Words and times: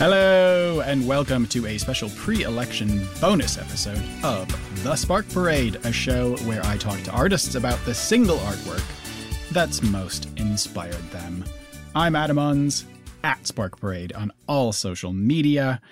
Hello, 0.00 0.80
and 0.80 1.06
welcome 1.06 1.46
to 1.48 1.66
a 1.66 1.76
special 1.76 2.08
pre 2.08 2.44
election 2.44 3.06
bonus 3.20 3.58
episode 3.58 4.02
of 4.24 4.48
The 4.82 4.96
Spark 4.96 5.28
Parade, 5.28 5.76
a 5.84 5.92
show 5.92 6.38
where 6.46 6.64
I 6.64 6.78
talk 6.78 7.02
to 7.02 7.10
artists 7.10 7.54
about 7.54 7.78
the 7.84 7.92
single 7.92 8.38
artwork 8.38 8.82
that's 9.50 9.82
most 9.82 10.30
inspired 10.38 11.10
them. 11.10 11.44
I'm 11.94 12.16
Adam 12.16 12.38
Unz, 12.38 12.84
at 13.22 13.46
Spark 13.46 13.78
Parade 13.78 14.14
on 14.14 14.32
all 14.48 14.72
social 14.72 15.12
media. 15.12 15.82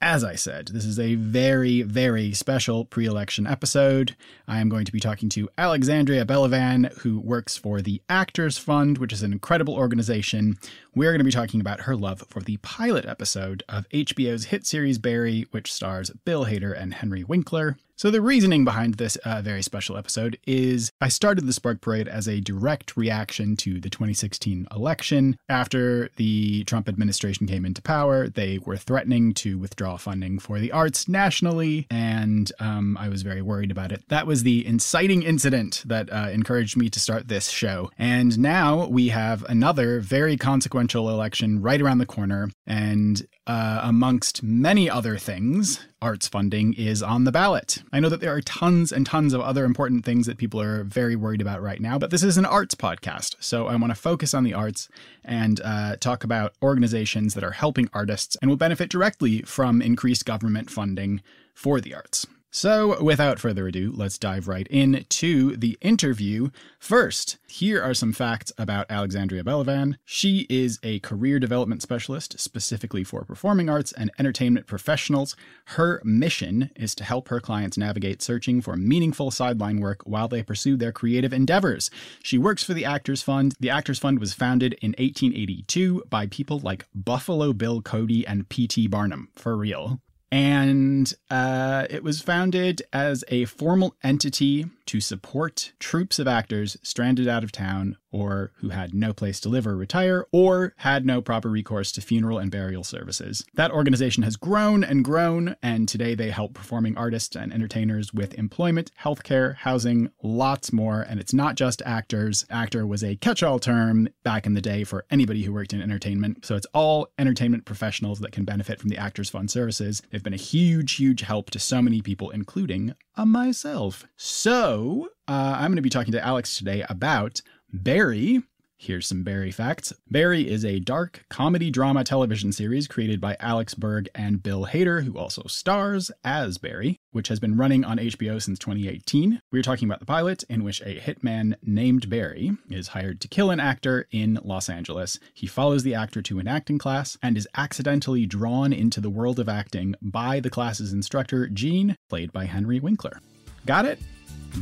As 0.00 0.24
I 0.24 0.34
said, 0.34 0.68
this 0.68 0.84
is 0.84 0.98
a 0.98 1.14
very, 1.14 1.82
very 1.82 2.32
special 2.32 2.84
pre 2.84 3.06
election 3.06 3.46
episode. 3.46 4.16
I 4.48 4.58
am 4.58 4.68
going 4.68 4.84
to 4.84 4.92
be 4.92 5.00
talking 5.00 5.28
to 5.30 5.48
Alexandria 5.56 6.26
Bellivan, 6.26 6.92
who 6.98 7.20
works 7.20 7.56
for 7.56 7.80
the 7.80 8.02
Actors 8.10 8.58
Fund, 8.58 8.98
which 8.98 9.12
is 9.12 9.22
an 9.22 9.32
incredible 9.32 9.74
organization. 9.74 10.58
We're 10.96 11.10
going 11.10 11.18
to 11.18 11.24
be 11.24 11.32
talking 11.32 11.60
about 11.60 11.80
her 11.82 11.96
love 11.96 12.22
for 12.28 12.40
the 12.40 12.56
pilot 12.58 13.04
episode 13.04 13.64
of 13.68 13.88
HBO's 13.88 14.44
hit 14.44 14.64
series 14.64 14.98
Barry, 14.98 15.44
which 15.50 15.72
stars 15.72 16.12
Bill 16.24 16.44
Hader 16.44 16.72
and 16.72 16.94
Henry 16.94 17.24
Winkler. 17.24 17.76
So, 17.96 18.10
the 18.10 18.20
reasoning 18.20 18.64
behind 18.64 18.94
this 18.94 19.14
uh, 19.24 19.40
very 19.40 19.62
special 19.62 19.96
episode 19.96 20.36
is 20.48 20.90
I 21.00 21.08
started 21.08 21.46
the 21.46 21.52
Spark 21.52 21.80
Parade 21.80 22.08
as 22.08 22.26
a 22.26 22.40
direct 22.40 22.96
reaction 22.96 23.56
to 23.58 23.80
the 23.80 23.88
2016 23.88 24.66
election. 24.74 25.36
After 25.48 26.08
the 26.16 26.64
Trump 26.64 26.88
administration 26.88 27.46
came 27.46 27.64
into 27.64 27.80
power, 27.80 28.28
they 28.28 28.58
were 28.58 28.76
threatening 28.76 29.32
to 29.34 29.58
withdraw 29.58 29.96
funding 29.96 30.40
for 30.40 30.58
the 30.58 30.72
arts 30.72 31.06
nationally, 31.06 31.86
and 31.88 32.50
um, 32.58 32.96
I 32.98 33.08
was 33.08 33.22
very 33.22 33.42
worried 33.42 33.70
about 33.70 33.92
it. 33.92 34.02
That 34.08 34.26
was 34.26 34.42
the 34.42 34.66
inciting 34.66 35.22
incident 35.22 35.84
that 35.86 36.12
uh, 36.12 36.30
encouraged 36.32 36.76
me 36.76 36.88
to 36.88 36.98
start 36.98 37.28
this 37.28 37.48
show. 37.48 37.92
And 37.96 38.36
now 38.40 38.88
we 38.88 39.08
have 39.10 39.44
another 39.44 40.00
very 40.00 40.36
consequential 40.36 40.83
election 40.92 41.60
right 41.60 41.80
around 41.80 41.98
the 41.98 42.06
corner, 42.06 42.50
and 42.66 43.26
uh, 43.46 43.80
amongst 43.82 44.42
many 44.42 44.88
other 44.88 45.18
things, 45.18 45.86
arts 46.00 46.28
funding 46.28 46.74
is 46.74 47.02
on 47.02 47.24
the 47.24 47.32
ballot. 47.32 47.82
I 47.92 48.00
know 48.00 48.08
that 48.08 48.20
there 48.20 48.34
are 48.34 48.40
tons 48.40 48.92
and 48.92 49.06
tons 49.06 49.32
of 49.32 49.40
other 49.40 49.64
important 49.64 50.04
things 50.04 50.26
that 50.26 50.38
people 50.38 50.60
are 50.60 50.84
very 50.84 51.16
worried 51.16 51.40
about 51.40 51.62
right 51.62 51.80
now, 51.80 51.98
but 51.98 52.10
this 52.10 52.22
is 52.22 52.36
an 52.36 52.46
arts 52.46 52.74
podcast. 52.74 53.36
So 53.40 53.66
I 53.66 53.76
want 53.76 53.90
to 53.90 54.00
focus 54.00 54.34
on 54.34 54.44
the 54.44 54.54
arts 54.54 54.88
and 55.24 55.60
uh, 55.64 55.96
talk 55.96 56.24
about 56.24 56.54
organizations 56.62 57.34
that 57.34 57.44
are 57.44 57.52
helping 57.52 57.88
artists 57.92 58.36
and 58.40 58.50
will 58.50 58.56
benefit 58.56 58.90
directly 58.90 59.42
from 59.42 59.82
increased 59.82 60.24
government 60.24 60.70
funding 60.70 61.22
for 61.54 61.80
the 61.80 61.94
arts. 61.94 62.26
So, 62.56 63.02
without 63.02 63.40
further 63.40 63.66
ado, 63.66 63.90
let's 63.92 64.16
dive 64.16 64.46
right 64.46 64.68
into 64.68 65.56
the 65.56 65.76
interview. 65.80 66.50
First, 66.78 67.36
here 67.48 67.82
are 67.82 67.94
some 67.94 68.12
facts 68.12 68.52
about 68.56 68.86
Alexandria 68.88 69.42
Bellivan. 69.42 69.96
She 70.04 70.46
is 70.48 70.78
a 70.84 71.00
career 71.00 71.40
development 71.40 71.82
specialist 71.82 72.38
specifically 72.38 73.02
for 73.02 73.24
performing 73.24 73.68
arts 73.68 73.90
and 73.90 74.12
entertainment 74.20 74.68
professionals. 74.68 75.34
Her 75.64 76.00
mission 76.04 76.70
is 76.76 76.94
to 76.94 77.02
help 77.02 77.26
her 77.26 77.40
clients 77.40 77.76
navigate 77.76 78.22
searching 78.22 78.60
for 78.60 78.76
meaningful 78.76 79.32
sideline 79.32 79.80
work 79.80 80.02
while 80.04 80.28
they 80.28 80.44
pursue 80.44 80.76
their 80.76 80.92
creative 80.92 81.32
endeavors. 81.32 81.90
She 82.22 82.38
works 82.38 82.62
for 82.62 82.72
the 82.72 82.84
Actors 82.84 83.20
Fund. 83.20 83.56
The 83.58 83.70
Actors 83.70 83.98
Fund 83.98 84.20
was 84.20 84.32
founded 84.32 84.74
in 84.74 84.90
1882 84.90 86.04
by 86.08 86.28
people 86.28 86.60
like 86.60 86.86
Buffalo 86.94 87.52
Bill 87.52 87.82
Cody 87.82 88.24
and 88.24 88.48
P.T. 88.48 88.86
Barnum, 88.86 89.30
for 89.34 89.56
real. 89.56 90.00
And 90.30 91.12
uh, 91.30 91.86
it 91.90 92.02
was 92.02 92.20
founded 92.20 92.82
as 92.92 93.24
a 93.28 93.44
formal 93.44 93.94
entity 94.02 94.66
to 94.86 95.00
support 95.00 95.72
troops 95.78 96.18
of 96.18 96.28
actors 96.28 96.76
stranded 96.82 97.28
out 97.28 97.44
of 97.44 97.52
town 97.52 97.96
or 98.14 98.52
who 98.58 98.68
had 98.68 98.94
no 98.94 99.12
place 99.12 99.40
to 99.40 99.48
live 99.48 99.66
or 99.66 99.76
retire 99.76 100.24
or 100.30 100.72
had 100.78 101.04
no 101.04 101.20
proper 101.20 101.50
recourse 101.50 101.90
to 101.90 102.00
funeral 102.00 102.38
and 102.38 102.50
burial 102.50 102.84
services. 102.84 103.44
That 103.54 103.72
organization 103.72 104.22
has 104.22 104.36
grown 104.36 104.84
and 104.84 105.04
grown, 105.04 105.56
and 105.62 105.88
today 105.88 106.14
they 106.14 106.30
help 106.30 106.54
performing 106.54 106.96
artists 106.96 107.34
and 107.34 107.52
entertainers 107.52 108.14
with 108.14 108.34
employment, 108.34 108.92
healthcare, 109.02 109.56
housing, 109.56 110.10
lots 110.22 110.72
more. 110.72 111.02
And 111.02 111.18
it's 111.18 111.34
not 111.34 111.56
just 111.56 111.82
actors. 111.84 112.44
Actor 112.50 112.86
was 112.86 113.02
a 113.02 113.16
catch 113.16 113.42
all 113.42 113.58
term 113.58 114.08
back 114.22 114.46
in 114.46 114.54
the 114.54 114.60
day 114.60 114.84
for 114.84 115.04
anybody 115.10 115.42
who 115.42 115.52
worked 115.52 115.72
in 115.72 115.82
entertainment. 115.82 116.46
So 116.46 116.54
it's 116.54 116.68
all 116.72 117.08
entertainment 117.18 117.64
professionals 117.64 118.20
that 118.20 118.32
can 118.32 118.44
benefit 118.44 118.78
from 118.78 118.90
the 118.90 118.98
Actors 118.98 119.28
Fund 119.28 119.50
services. 119.50 120.02
They've 120.10 120.22
been 120.22 120.32
a 120.32 120.36
huge, 120.36 120.94
huge 120.94 121.22
help 121.22 121.50
to 121.50 121.58
so 121.58 121.82
many 121.82 122.00
people, 122.00 122.30
including 122.30 122.94
myself. 123.16 124.04
So 124.16 125.10
uh, 125.28 125.56
I'm 125.58 125.70
going 125.70 125.76
to 125.76 125.82
be 125.82 125.90
talking 125.90 126.12
to 126.12 126.24
Alex 126.24 126.58
today 126.58 126.84
about 126.88 127.40
Barry. 127.72 128.42
Here's 128.76 129.06
some 129.06 129.22
Barry 129.22 129.50
facts. 129.50 129.92
Barry 130.10 130.48
is 130.48 130.64
a 130.64 130.80
dark 130.80 131.24
comedy 131.30 131.70
drama 131.70 132.04
television 132.04 132.52
series 132.52 132.88
created 132.88 133.20
by 133.20 133.36
Alec 133.40 133.70
Berg 133.78 134.08
and 134.14 134.42
Bill 134.42 134.66
Hader, 134.66 135.04
who 135.04 135.16
also 135.16 135.44
stars 135.46 136.10
as 136.24 136.58
Barry, 136.58 136.98
which 137.12 137.28
has 137.28 137.40
been 137.40 137.56
running 137.56 137.84
on 137.84 137.98
HBO 137.98 138.42
since 138.42 138.58
2018. 138.58 139.40
We're 139.52 139.62
talking 139.62 139.88
about 139.88 140.00
the 140.00 140.06
pilot, 140.06 140.42
in 140.50 140.64
which 140.64 140.80
a 140.82 141.00
hitman 141.00 141.54
named 141.62 142.10
Barry 142.10 142.52
is 142.68 142.88
hired 142.88 143.20
to 143.22 143.28
kill 143.28 143.50
an 143.50 143.60
actor 143.60 144.06
in 144.10 144.38
Los 144.42 144.68
Angeles. 144.68 145.18
He 145.32 145.46
follows 145.46 145.82
the 145.82 145.94
actor 145.94 146.20
to 146.22 146.38
an 146.40 146.48
acting 146.48 146.78
class 146.78 147.16
and 147.22 147.36
is 147.36 147.48
accidentally 147.54 148.26
drawn 148.26 148.72
into 148.72 149.00
the 149.00 149.10
world 149.10 149.38
of 149.38 149.48
acting 149.48 149.94
by 150.02 150.40
the 150.40 150.50
class's 150.50 150.92
instructor, 150.92 151.48
Gene, 151.48 151.96
played 152.10 152.32
by 152.32 152.44
Henry 152.44 152.80
Winkler. 152.80 153.20
Got 153.64 153.86
it? 153.86 154.00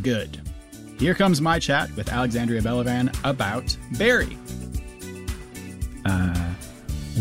Good. 0.03 0.41
Here 1.03 1.15
comes 1.15 1.41
my 1.41 1.59
chat 1.59 1.91
with 1.97 2.13
Alexandria 2.13 2.61
Bellivan 2.63 3.13
about 3.25 3.77
Barry. 3.99 4.39
Uh, 6.05 6.55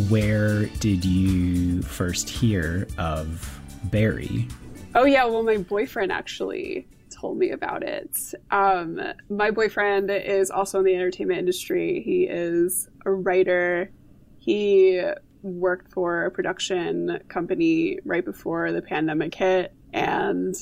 where 0.07 0.65
did 0.65 1.03
you 1.03 1.81
first 1.81 2.29
hear 2.29 2.87
of 2.99 3.59
Barry? 3.85 4.47
Oh 4.93 5.05
yeah, 5.05 5.25
well 5.25 5.41
my 5.41 5.57
boyfriend 5.57 6.11
actually 6.11 6.87
told 7.09 7.39
me 7.39 7.49
about 7.49 7.81
it. 7.81 8.19
Um, 8.51 9.01
my 9.31 9.49
boyfriend 9.49 10.11
is 10.11 10.51
also 10.51 10.77
in 10.77 10.85
the 10.85 10.93
entertainment 10.93 11.39
industry. 11.39 12.03
He 12.05 12.25
is 12.25 12.87
a 13.07 13.11
writer. 13.11 13.89
He 14.37 15.01
worked 15.41 15.91
for 15.91 16.25
a 16.25 16.29
production 16.29 17.19
company 17.29 17.97
right 18.05 18.23
before 18.23 18.71
the 18.73 18.83
pandemic 18.83 19.33
hit 19.33 19.73
and 19.91 20.55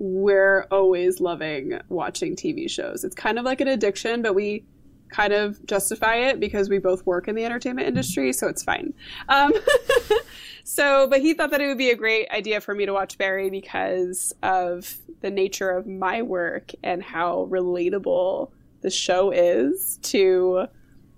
we're 0.00 0.66
always 0.70 1.20
loving 1.20 1.78
watching 1.90 2.34
TV 2.34 2.68
shows. 2.68 3.04
It's 3.04 3.14
kind 3.14 3.38
of 3.38 3.44
like 3.44 3.60
an 3.60 3.68
addiction, 3.68 4.22
but 4.22 4.34
we 4.34 4.64
kind 5.10 5.32
of 5.32 5.64
justify 5.66 6.16
it 6.16 6.40
because 6.40 6.70
we 6.70 6.78
both 6.78 7.04
work 7.04 7.28
in 7.28 7.34
the 7.34 7.44
entertainment 7.44 7.86
industry, 7.86 8.32
so 8.32 8.48
it's 8.48 8.62
fine. 8.62 8.94
Um, 9.28 9.52
so, 10.64 11.06
but 11.08 11.20
he 11.20 11.34
thought 11.34 11.50
that 11.50 11.60
it 11.60 11.66
would 11.66 11.78
be 11.78 11.90
a 11.90 11.96
great 11.96 12.30
idea 12.30 12.60
for 12.60 12.74
me 12.74 12.86
to 12.86 12.92
watch 12.92 13.18
Barry 13.18 13.50
because 13.50 14.32
of 14.42 14.96
the 15.20 15.30
nature 15.30 15.70
of 15.70 15.86
my 15.86 16.22
work 16.22 16.72
and 16.82 17.02
how 17.02 17.46
relatable 17.50 18.50
the 18.80 18.90
show 18.90 19.30
is 19.30 19.98
to 20.02 20.66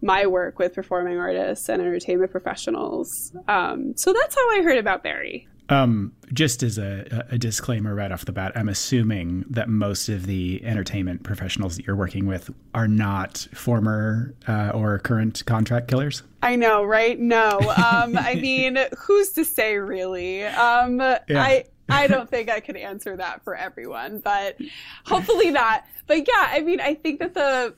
my 0.01 0.27
work 0.27 0.59
with 0.59 0.75
performing 0.75 1.19
artists 1.19 1.69
and 1.69 1.81
entertainment 1.81 2.33
professionals. 2.33 3.33
Um, 3.47 3.97
so 3.97 4.13
that's 4.13 4.35
how 4.35 4.51
I 4.59 4.63
heard 4.63 4.79
about 4.79 5.05
Barry. 5.05 5.47
Um, 5.73 6.13
just 6.33 6.63
as 6.63 6.79
a, 6.79 7.27
a, 7.31 7.39
disclaimer 7.39 7.95
right 7.95 8.13
off 8.13 8.25
the 8.25 8.33
bat, 8.33 8.53
I'm 8.55 8.69
assuming 8.69 9.45
that 9.49 9.69
most 9.69 10.09
of 10.09 10.27
the 10.27 10.63
entertainment 10.65 11.23
professionals 11.23 11.77
that 11.77 11.87
you're 11.87 11.97
working 11.97 12.27
with 12.27 12.51
are 12.75 12.89
not 12.89 13.47
former 13.55 14.35
uh, 14.47 14.71
or 14.75 14.99
current 14.99 15.43
contract 15.47 15.89
killers. 15.89 16.23
I 16.43 16.57
know, 16.57 16.85
right? 16.85 17.19
No. 17.19 17.61
Um, 17.83 18.17
I 18.17 18.37
mean, 18.37 18.79
who's 18.97 19.31
to 19.33 19.45
say, 19.45 19.77
really? 19.77 20.45
Um, 20.45 21.01
yeah. 21.01 21.21
I. 21.43 21.65
I 21.89 22.07
don't 22.07 22.31
think 22.31 22.49
I 22.49 22.61
could 22.61 22.77
answer 22.77 23.17
that 23.17 23.45
for 23.45 23.55
everyone, 23.55 24.21
but 24.21 24.57
hopefully 25.05 25.51
not. 25.51 25.85
But 26.07 26.19
yeah, 26.19 26.49
I 26.49 26.61
mean, 26.61 26.81
I 26.81 26.95
think 26.95 27.19
that 27.19 27.35
the, 27.35 27.75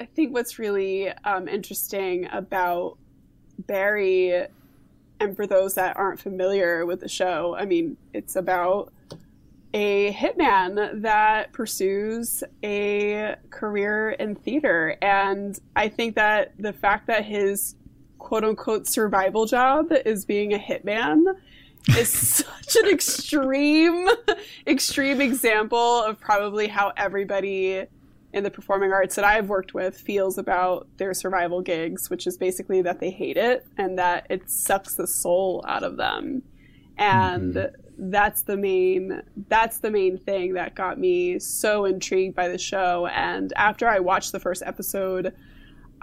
I 0.00 0.04
think 0.06 0.32
what's 0.32 0.58
really 0.58 1.10
um, 1.24 1.46
interesting 1.48 2.26
about 2.32 2.96
Barry 3.58 4.46
and 5.20 5.36
for 5.36 5.46
those 5.46 5.74
that 5.74 5.96
aren't 5.96 6.20
familiar 6.20 6.84
with 6.86 7.00
the 7.00 7.08
show, 7.08 7.56
I 7.58 7.64
mean, 7.64 7.96
it's 8.12 8.36
about 8.36 8.92
a 9.72 10.12
hitman 10.12 11.02
that 11.02 11.52
pursues 11.52 12.44
a 12.62 13.34
career 13.50 14.10
in 14.12 14.36
theater. 14.36 14.96
And 15.02 15.58
I 15.74 15.88
think 15.88 16.14
that 16.14 16.52
the 16.58 16.72
fact 16.72 17.08
that 17.08 17.24
his 17.24 17.74
quote 18.18 18.44
unquote 18.44 18.86
survival 18.86 19.46
job 19.46 19.92
is 20.06 20.24
being 20.24 20.54
a 20.54 20.58
hitman 20.58 21.24
is 21.96 22.08
such 22.44 22.76
an 22.76 22.88
extreme, 22.88 24.08
extreme 24.66 25.20
example 25.20 26.02
of 26.02 26.20
probably 26.20 26.68
how 26.68 26.92
everybody 26.96 27.84
in 28.34 28.42
the 28.42 28.50
performing 28.50 28.92
arts 28.92 29.14
that 29.14 29.24
I've 29.24 29.48
worked 29.48 29.74
with 29.74 29.96
feels 29.96 30.38
about 30.38 30.88
their 30.96 31.14
survival 31.14 31.62
gigs, 31.62 32.10
which 32.10 32.26
is 32.26 32.36
basically 32.36 32.82
that 32.82 32.98
they 32.98 33.10
hate 33.10 33.36
it 33.36 33.64
and 33.78 33.96
that 33.96 34.26
it 34.28 34.50
sucks 34.50 34.96
the 34.96 35.06
soul 35.06 35.64
out 35.68 35.84
of 35.84 35.96
them. 35.96 36.42
And 36.98 37.54
mm-hmm. 37.54 38.10
that's 38.10 38.42
the 38.42 38.56
main 38.56 39.22
that's 39.48 39.78
the 39.78 39.90
main 39.92 40.18
thing 40.18 40.54
that 40.54 40.74
got 40.74 40.98
me 40.98 41.38
so 41.38 41.84
intrigued 41.84 42.34
by 42.34 42.48
the 42.48 42.58
show 42.58 43.06
and 43.06 43.52
after 43.54 43.88
I 43.88 44.00
watched 44.00 44.32
the 44.32 44.40
first 44.40 44.62
episode 44.66 45.32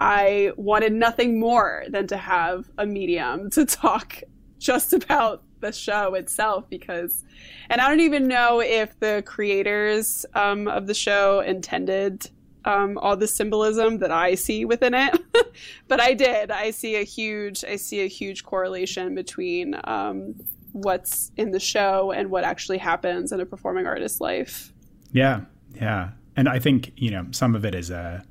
I 0.00 0.52
wanted 0.56 0.94
nothing 0.94 1.38
more 1.38 1.84
than 1.88 2.06
to 2.08 2.16
have 2.16 2.70
a 2.78 2.86
medium 2.86 3.50
to 3.50 3.64
talk 3.66 4.22
just 4.58 4.92
about 4.94 5.42
the 5.62 5.72
show 5.72 6.14
itself 6.14 6.68
because 6.68 7.24
and 7.70 7.80
i 7.80 7.88
don't 7.88 8.00
even 8.00 8.28
know 8.28 8.60
if 8.60 8.98
the 9.00 9.22
creators 9.24 10.26
um, 10.34 10.68
of 10.68 10.86
the 10.86 10.94
show 10.94 11.40
intended 11.40 12.28
um, 12.64 12.96
all 12.98 13.16
the 13.16 13.26
symbolism 13.26 13.98
that 13.98 14.10
i 14.10 14.34
see 14.34 14.64
within 14.66 14.92
it 14.92 15.18
but 15.88 16.00
i 16.00 16.12
did. 16.12 16.50
I 16.50 16.70
see 16.70 16.96
a 16.96 17.02
huge 17.02 17.64
i 17.64 17.76
see 17.76 18.00
a 18.02 18.08
huge 18.08 18.44
correlation 18.44 19.14
between 19.14 19.80
um, 19.84 20.34
what's 20.72 21.32
in 21.36 21.50
the 21.50 21.60
show 21.60 22.12
and 22.12 22.30
what 22.30 22.44
actually 22.44 22.78
happens 22.78 23.32
in 23.32 23.40
a 23.40 23.46
performing 23.46 23.86
artist's 23.86 24.20
life. 24.20 24.72
Yeah 25.12 25.42
yeah. 25.74 26.10
And 26.36 26.48
i 26.48 26.58
think 26.58 26.92
you 26.96 27.10
know 27.10 27.26
some 27.30 27.54
of 27.54 27.64
it 27.64 27.74
is 27.74 27.90
a 27.90 28.24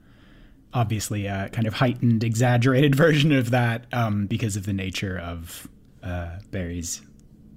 obviously 0.73 1.25
a 1.25 1.49
kind 1.51 1.67
of 1.67 1.73
heightened 1.73 2.23
exaggerated 2.23 2.95
version 3.05 3.31
of 3.31 3.51
that 3.51 3.85
um, 3.93 4.27
because 4.27 4.55
of 4.55 4.65
the 4.65 4.73
nature 4.73 5.17
of 5.17 5.67
uh, 6.03 6.39
Barry's 6.49 7.01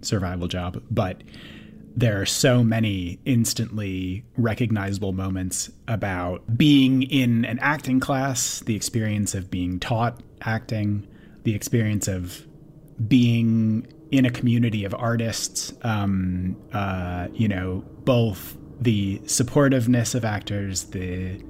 survival 0.05 0.49
job, 0.49 0.83
but 0.91 1.23
there 1.97 2.21
are 2.21 2.27
so 2.27 2.65
many 2.65 3.21
instantly 3.25 4.25
recognizable 4.37 5.13
moments 5.13 5.71
about 5.87 6.57
being 6.57 7.03
in 7.03 7.45
an 7.45 7.59
acting 7.61 8.01
class, 8.01 8.61
the 8.61 8.75
experience 8.75 9.35
of 9.35 9.51
being 9.51 9.79
taught 9.79 10.21
acting, 10.43 11.07
the 11.45 11.55
experience 11.55 12.09
of 12.09 12.47
being 13.07 13.87
in 14.11 14.27
a 14.27 14.31
community 14.31 14.85
of 14.85 14.95
artists, 14.95 15.73
um, 15.83 16.57
uh, 16.73 17.29
you 17.33 17.47
know, 17.47 17.85
both 18.05 18.57
the 18.81 19.19
supportiveness 19.21 20.15
of 20.15 20.25
actors, 20.25 20.85
the 20.85 21.41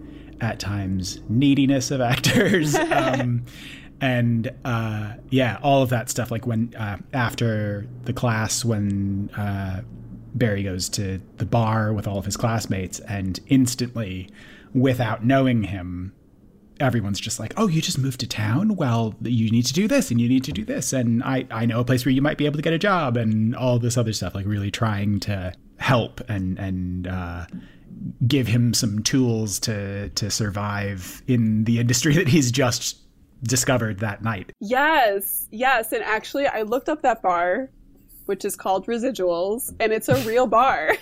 at 0.40 0.58
times 0.58 1.20
neediness 1.28 1.90
of 1.90 2.00
actors. 2.00 2.76
Um, 2.94 3.44
and 4.00 4.50
uh, 4.64 5.14
yeah, 5.30 5.58
all 5.62 5.82
of 5.82 5.90
that 5.90 6.10
stuff. 6.10 6.30
Like 6.30 6.46
when 6.46 6.74
uh, 6.76 6.98
after 7.12 7.86
the 8.04 8.12
class, 8.12 8.64
when 8.64 9.30
uh, 9.36 9.82
Barry 10.34 10.62
goes 10.62 10.88
to 10.90 11.20
the 11.36 11.46
bar 11.46 11.92
with 11.92 12.06
all 12.06 12.18
of 12.18 12.24
his 12.24 12.36
classmates, 12.36 13.00
and 13.00 13.38
instantly, 13.46 14.28
without 14.74 15.24
knowing 15.24 15.62
him, 15.62 16.12
everyone's 16.80 17.20
just 17.20 17.38
like, 17.38 17.54
"Oh, 17.56 17.68
you 17.68 17.80
just 17.80 17.98
moved 17.98 18.20
to 18.20 18.26
town? 18.26 18.76
Well, 18.76 19.14
you 19.22 19.50
need 19.50 19.66
to 19.66 19.72
do 19.72 19.88
this, 19.88 20.10
and 20.10 20.20
you 20.20 20.28
need 20.28 20.44
to 20.44 20.52
do 20.52 20.64
this, 20.64 20.92
and 20.92 21.22
I 21.22 21.46
I 21.50 21.66
know 21.66 21.80
a 21.80 21.84
place 21.84 22.04
where 22.04 22.12
you 22.12 22.22
might 22.22 22.38
be 22.38 22.46
able 22.46 22.56
to 22.56 22.62
get 22.62 22.72
a 22.72 22.78
job, 22.78 23.16
and 23.16 23.54
all 23.54 23.78
this 23.78 23.96
other 23.96 24.12
stuff." 24.12 24.34
Like 24.34 24.46
really 24.46 24.70
trying 24.70 25.20
to 25.20 25.52
help 25.78 26.20
and 26.28 26.58
and 26.58 27.06
uh, 27.06 27.46
give 28.26 28.46
him 28.46 28.74
some 28.74 29.02
tools 29.02 29.58
to 29.60 30.08
to 30.10 30.30
survive 30.30 31.22
in 31.26 31.64
the 31.64 31.78
industry 31.78 32.14
that 32.16 32.28
he's 32.28 32.50
just 32.50 32.98
discovered 33.42 34.00
that 34.00 34.22
night. 34.22 34.52
Yes, 34.60 35.48
yes. 35.50 35.92
And 35.92 36.02
actually, 36.02 36.46
I 36.46 36.62
looked 36.62 36.88
up 36.88 37.02
that 37.02 37.22
bar, 37.22 37.70
which 38.26 38.44
is 38.44 38.56
called 38.56 38.86
Residuals, 38.86 39.74
and 39.80 39.92
it's 39.92 40.08
a 40.08 40.16
real 40.26 40.46
bar. 40.46 40.92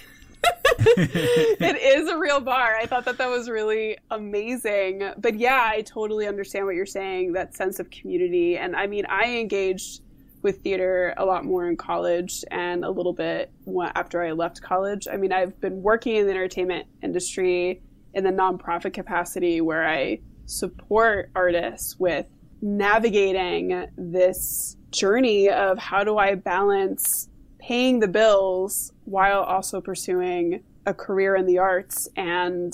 it 0.78 1.76
is 1.76 2.08
a 2.08 2.18
real 2.18 2.40
bar. 2.40 2.76
I 2.76 2.86
thought 2.86 3.04
that 3.04 3.18
that 3.18 3.28
was 3.28 3.48
really 3.48 3.98
amazing. 4.10 5.12
But 5.18 5.38
yeah, 5.38 5.60
I 5.62 5.82
totally 5.82 6.26
understand 6.26 6.66
what 6.66 6.74
you're 6.74 6.86
saying 6.86 7.32
that 7.34 7.54
sense 7.54 7.78
of 7.78 7.90
community. 7.90 8.56
And 8.56 8.74
I 8.74 8.86
mean, 8.86 9.06
I 9.06 9.38
engaged 9.38 10.02
with 10.42 10.60
theater 10.62 11.14
a 11.16 11.24
lot 11.24 11.44
more 11.44 11.68
in 11.68 11.76
college 11.76 12.44
and 12.50 12.84
a 12.84 12.90
little 12.90 13.12
bit 13.12 13.52
after 13.94 14.22
I 14.22 14.32
left 14.32 14.60
college. 14.60 15.06
I 15.10 15.16
mean, 15.16 15.32
I've 15.32 15.60
been 15.60 15.82
working 15.82 16.16
in 16.16 16.26
the 16.26 16.32
entertainment 16.32 16.86
industry 17.02 17.80
in 18.14 18.24
the 18.24 18.30
nonprofit 18.30 18.92
capacity 18.92 19.60
where 19.60 19.88
I 19.88 20.20
support 20.46 21.30
artists 21.34 21.98
with 21.98 22.26
navigating 22.60 23.86
this 23.96 24.76
journey 24.90 25.48
of 25.48 25.78
how 25.78 26.04
do 26.04 26.18
I 26.18 26.34
balance 26.34 27.28
paying 27.58 28.00
the 28.00 28.08
bills 28.08 28.92
while 29.04 29.42
also 29.42 29.80
pursuing 29.80 30.62
a 30.86 30.94
career 30.94 31.36
in 31.36 31.46
the 31.46 31.58
arts 31.58 32.08
and 32.16 32.72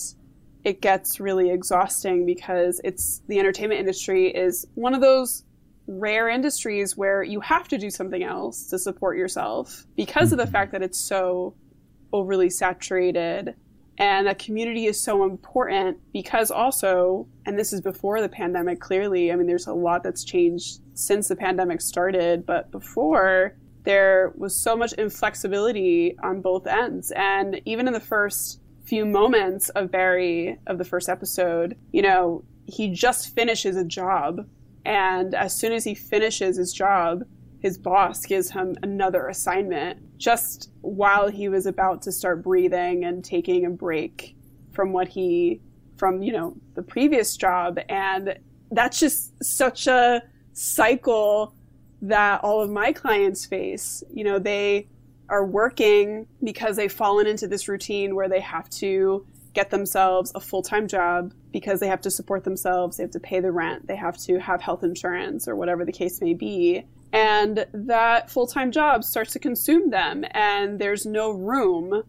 it 0.65 0.81
gets 0.81 1.21
really 1.21 1.51
exhausting 1.51 2.27
because 2.27 2.81
it's 2.85 3.23
the 3.29 3.39
entertainment 3.39 3.81
industry 3.81 4.29
is 4.29 4.67
one 4.75 4.95
of 4.95 5.01
those 5.01 5.45
rare 5.87 6.29
industries 6.29 6.97
where 6.97 7.23
you 7.23 7.41
have 7.41 7.69
to 7.69 7.79
do 7.79 7.91
something 7.91 8.23
else 8.23 8.67
to 8.69 8.79
support 8.79 9.17
yourself 9.17 9.87
because 9.97 10.33
of 10.33 10.39
the 10.39 10.45
mm-hmm. 10.45 10.53
fact 10.53 10.73
that 10.73 10.83
it's 10.83 10.99
so 10.99 11.55
overly 12.13 12.51
saturated 12.51 13.55
and 13.99 14.29
that 14.29 14.39
community 14.39 14.87
is 14.87 15.01
so 15.01 15.25
important 15.25 15.99
because 16.13 16.53
also, 16.53 17.27
and 17.45 17.59
this 17.59 17.73
is 17.73 17.81
before 17.81 18.21
the 18.21 18.29
pandemic, 18.29 18.81
clearly, 18.81 19.33
I 19.33 19.37
mean, 19.37 19.49
there's 19.49 19.67
a 19.67 19.75
lot 19.75 20.05
that's 20.05 20.23
changed 20.23 20.81
since 20.95 21.27
the 21.27 21.35
pandemic 21.35 21.81
started, 21.81 22.47
but 22.47 22.71
before, 22.71 23.57
there 23.83 24.33
was 24.37 24.55
so 24.55 24.77
much 24.77 24.93
inflexibility 24.93 26.17
on 26.23 26.41
both 26.41 26.67
ends. 26.67 27.11
And 27.13 27.61
even 27.65 27.89
in 27.89 27.93
the 27.93 28.01
first 28.01 28.61
few 28.85 29.05
moments 29.05 29.69
of 29.71 29.91
Barry, 29.91 30.59
of 30.69 30.79
the 30.79 30.85
first 30.85 31.09
episode, 31.09 31.77
you 31.93 32.03
know, 32.03 32.45
he 32.67 32.91
just 32.91 33.35
finishes 33.35 33.77
a 33.77 33.85
job. 33.85 34.47
And 34.85 35.35
as 35.35 35.59
soon 35.59 35.73
as 35.73 35.85
he 35.85 35.95
finishes 35.95 36.57
his 36.57 36.73
job, 36.73 37.25
his 37.61 37.77
boss 37.77 38.25
gives 38.25 38.51
him 38.51 38.77
another 38.83 39.29
assignment 39.29 40.19
just 40.19 40.71
while 40.81 41.29
he 41.29 41.49
was 41.49 41.67
about 41.67 42.03
to 42.03 42.13
start 42.13 42.43
breathing 42.43 43.05
and 43.05 43.25
taking 43.25 43.67
a 43.67 43.71
break 43.71 44.37
from 44.73 44.93
what 44.93 45.09
he 45.09 45.61
from 45.97 46.23
you 46.23 46.33
know 46.33 46.57
the 46.75 46.83
previous 46.83 47.37
job. 47.37 47.79
And 47.89 48.39
that's 48.71 49.01
just 49.01 49.33
such 49.43 49.87
a 49.87 50.23
cycle 50.53 51.55
that 52.03 52.43
all 52.45 52.63
of 52.63 52.71
my 52.71 52.93
clients 52.93 53.45
face. 53.45 54.05
You 54.13 54.25
know 54.25 54.39
they 54.39 54.87
are 55.29 55.45
working 55.45 56.27
because 56.43 56.77
they've 56.77 56.93
fallen 56.93 57.27
into 57.27 57.49
this 57.49 57.69
routine 57.69 58.15
where 58.15 58.29
they 58.29 58.41
have 58.41 58.71
to 58.71 59.27
get 59.53 59.71
themselves 59.71 60.31
a 60.35 60.41
full-time 60.41 60.87
job 60.87 61.35
because 61.53 61.81
they 61.81 61.89
have 61.89 62.01
to 62.01 62.11
support 62.11 62.45
themselves. 62.45 62.97
They 62.97 63.03
have 63.03 63.11
to 63.11 63.21
pay 63.21 63.41
the 63.41 63.51
rent. 63.51 63.87
They 63.87 63.97
have 63.97 64.17
to 64.19 64.39
have 64.39 64.63
health 64.63 64.85
insurance 64.85 65.49
or 65.49 65.57
whatever 65.57 65.85
the 65.85 65.93
case 65.93 66.21
may 66.21 66.33
be 66.33 66.85
and 67.13 67.67
that 67.73 68.31
full 68.31 68.47
time 68.47 68.71
job 68.71 69.05
starts 69.05 69.33
to 69.33 69.39
consume 69.39 69.91
them, 69.91 70.25
and 70.33 70.79
there's 70.79 71.07
no 71.07 71.31
room 71.31 72.03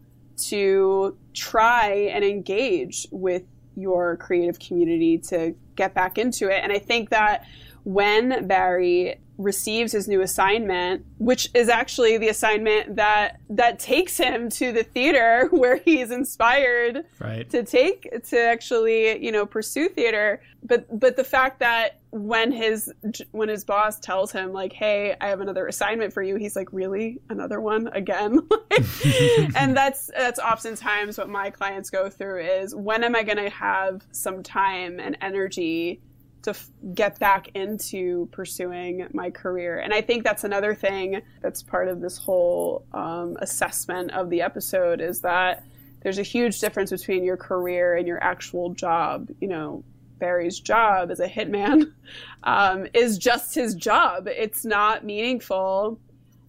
to 0.48 1.16
try 1.34 1.92
and 2.12 2.24
engage 2.24 3.06
with 3.10 3.42
your 3.76 4.16
creative 4.16 4.58
community 4.58 5.18
to 5.18 5.54
get 5.76 5.94
back 5.94 6.18
into 6.18 6.48
it. 6.48 6.60
And 6.62 6.72
I 6.72 6.78
think 6.78 7.10
that 7.10 7.46
when 7.84 8.46
Barry 8.46 9.20
receives 9.40 9.92
his 9.92 10.06
new 10.06 10.20
assignment, 10.20 11.04
which 11.18 11.48
is 11.54 11.68
actually 11.68 12.18
the 12.18 12.28
assignment 12.28 12.96
that 12.96 13.40
that 13.48 13.78
takes 13.78 14.16
him 14.16 14.48
to 14.50 14.72
the 14.72 14.82
theater 14.82 15.48
where 15.50 15.76
he's 15.76 16.10
inspired 16.10 17.04
right. 17.18 17.48
to 17.50 17.64
take 17.64 18.08
to 18.28 18.38
actually 18.38 19.24
you 19.24 19.32
know 19.32 19.46
pursue 19.46 19.88
theater. 19.88 20.42
But 20.62 20.86
but 20.98 21.16
the 21.16 21.24
fact 21.24 21.60
that 21.60 22.00
when 22.10 22.52
his 22.52 22.92
when 23.30 23.48
his 23.48 23.64
boss 23.64 23.98
tells 23.98 24.32
him 24.32 24.52
like, 24.52 24.72
"Hey, 24.72 25.16
I 25.20 25.28
have 25.28 25.40
another 25.40 25.66
assignment 25.66 26.12
for 26.12 26.22
you," 26.22 26.36
he's 26.36 26.56
like, 26.56 26.68
"Really, 26.72 27.18
another 27.30 27.60
one 27.60 27.88
again?" 27.88 28.40
and 29.56 29.76
that's 29.76 30.10
that's 30.14 30.38
oftentimes 30.38 31.16
what 31.16 31.28
my 31.28 31.50
clients 31.50 31.88
go 31.88 32.10
through 32.10 32.42
is 32.42 32.74
when 32.74 33.04
am 33.04 33.16
I 33.16 33.22
going 33.22 33.38
to 33.38 33.50
have 33.50 34.02
some 34.12 34.42
time 34.42 35.00
and 35.00 35.16
energy 35.20 36.00
to 36.42 36.50
f- 36.50 36.70
get 36.94 37.18
back 37.18 37.48
into 37.54 38.28
pursuing 38.32 39.06
my 39.12 39.30
career. 39.30 39.78
And 39.78 39.92
I 39.92 40.00
think 40.00 40.24
that's 40.24 40.44
another 40.44 40.74
thing 40.74 41.20
that's 41.42 41.62
part 41.62 41.88
of 41.88 42.00
this 42.00 42.18
whole 42.18 42.84
um, 42.92 43.36
assessment 43.40 44.12
of 44.12 44.30
the 44.30 44.42
episode 44.42 45.00
is 45.00 45.20
that 45.20 45.64
there's 46.02 46.18
a 46.18 46.22
huge 46.22 46.60
difference 46.60 46.90
between 46.90 47.24
your 47.24 47.36
career 47.36 47.94
and 47.94 48.06
your 48.06 48.22
actual 48.22 48.70
job. 48.70 49.28
You 49.40 49.48
know, 49.48 49.84
Barry's 50.18 50.60
job 50.60 51.10
as 51.10 51.20
a 51.20 51.28
hitman 51.28 51.92
um, 52.44 52.86
is 52.94 53.18
just 53.18 53.54
his 53.54 53.74
job. 53.74 54.26
It's 54.28 54.64
not 54.64 55.04
meaningful, 55.04 55.98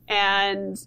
and 0.07 0.77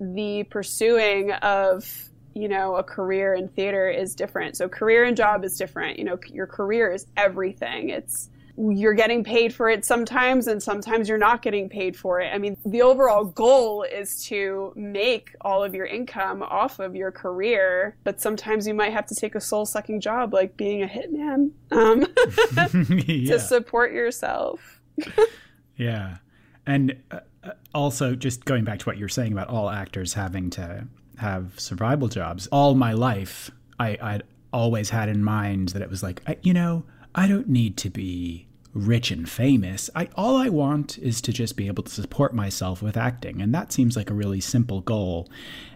the 0.00 0.44
pursuing 0.44 1.32
of 1.32 2.10
you 2.34 2.48
know 2.48 2.76
a 2.76 2.82
career 2.82 3.34
in 3.34 3.48
theater 3.48 3.88
is 3.88 4.14
different. 4.14 4.56
So 4.56 4.68
career 4.68 5.04
and 5.04 5.16
job 5.16 5.44
is 5.44 5.56
different. 5.56 5.98
You 5.98 6.04
know, 6.04 6.18
your 6.28 6.46
career 6.46 6.92
is 6.92 7.06
everything. 7.16 7.88
It's 7.88 8.28
you're 8.56 8.94
getting 8.94 9.24
paid 9.24 9.54
for 9.54 9.70
it 9.70 9.84
sometimes 9.84 10.46
and 10.46 10.62
sometimes 10.62 11.08
you're 11.08 11.18
not 11.18 11.42
getting 11.42 11.68
paid 11.68 11.96
for 11.96 12.20
it. 12.20 12.28
I 12.32 12.38
mean, 12.38 12.56
the 12.66 12.82
overall 12.82 13.24
goal 13.24 13.82
is 13.82 14.24
to 14.26 14.72
make 14.76 15.34
all 15.40 15.64
of 15.64 15.74
your 15.74 15.86
income 15.86 16.42
off 16.42 16.78
of 16.78 16.94
your 16.94 17.10
career, 17.10 17.96
but 18.04 18.20
sometimes 18.20 18.66
you 18.66 18.74
might 18.74 18.92
have 18.92 19.06
to 19.06 19.14
take 19.14 19.34
a 19.34 19.40
soul 19.40 19.64
sucking 19.64 20.00
job 20.00 20.34
like 20.34 20.56
being 20.56 20.82
a 20.82 20.86
hitman 20.86 21.50
um, 21.70 22.06
yeah. 23.06 23.32
to 23.32 23.40
support 23.40 23.92
yourself. 23.92 24.80
yeah. 25.76 26.18
And 26.66 26.96
uh, 27.10 27.20
also, 27.74 28.14
just 28.14 28.44
going 28.44 28.64
back 28.64 28.78
to 28.80 28.86
what 28.86 28.98
you're 28.98 29.08
saying 29.08 29.32
about 29.32 29.48
all 29.48 29.70
actors 29.70 30.14
having 30.14 30.50
to 30.50 30.86
have 31.16 31.58
survival 31.58 32.08
jobs, 32.08 32.48
all 32.48 32.74
my 32.74 32.92
life, 32.92 33.50
I, 33.80 33.96
I'd 34.00 34.22
always 34.52 34.90
had 34.90 35.08
in 35.08 35.24
mind 35.24 35.70
that 35.70 35.82
it 35.82 35.90
was 35.90 36.02
like, 36.02 36.22
I, 36.26 36.36
you 36.42 36.52
know, 36.52 36.84
I 37.14 37.28
don't 37.28 37.48
need 37.48 37.76
to 37.78 37.90
be 37.90 38.46
rich 38.74 39.10
and 39.10 39.28
famous. 39.28 39.90
I 39.94 40.08
all 40.14 40.36
I 40.36 40.48
want 40.48 40.98
is 40.98 41.20
to 41.22 41.32
just 41.32 41.56
be 41.56 41.66
able 41.66 41.82
to 41.82 41.90
support 41.90 42.34
myself 42.34 42.82
with 42.82 42.96
acting, 42.96 43.42
and 43.42 43.54
that 43.54 43.72
seems 43.72 43.96
like 43.96 44.10
a 44.10 44.14
really 44.14 44.40
simple 44.40 44.80
goal. 44.80 45.28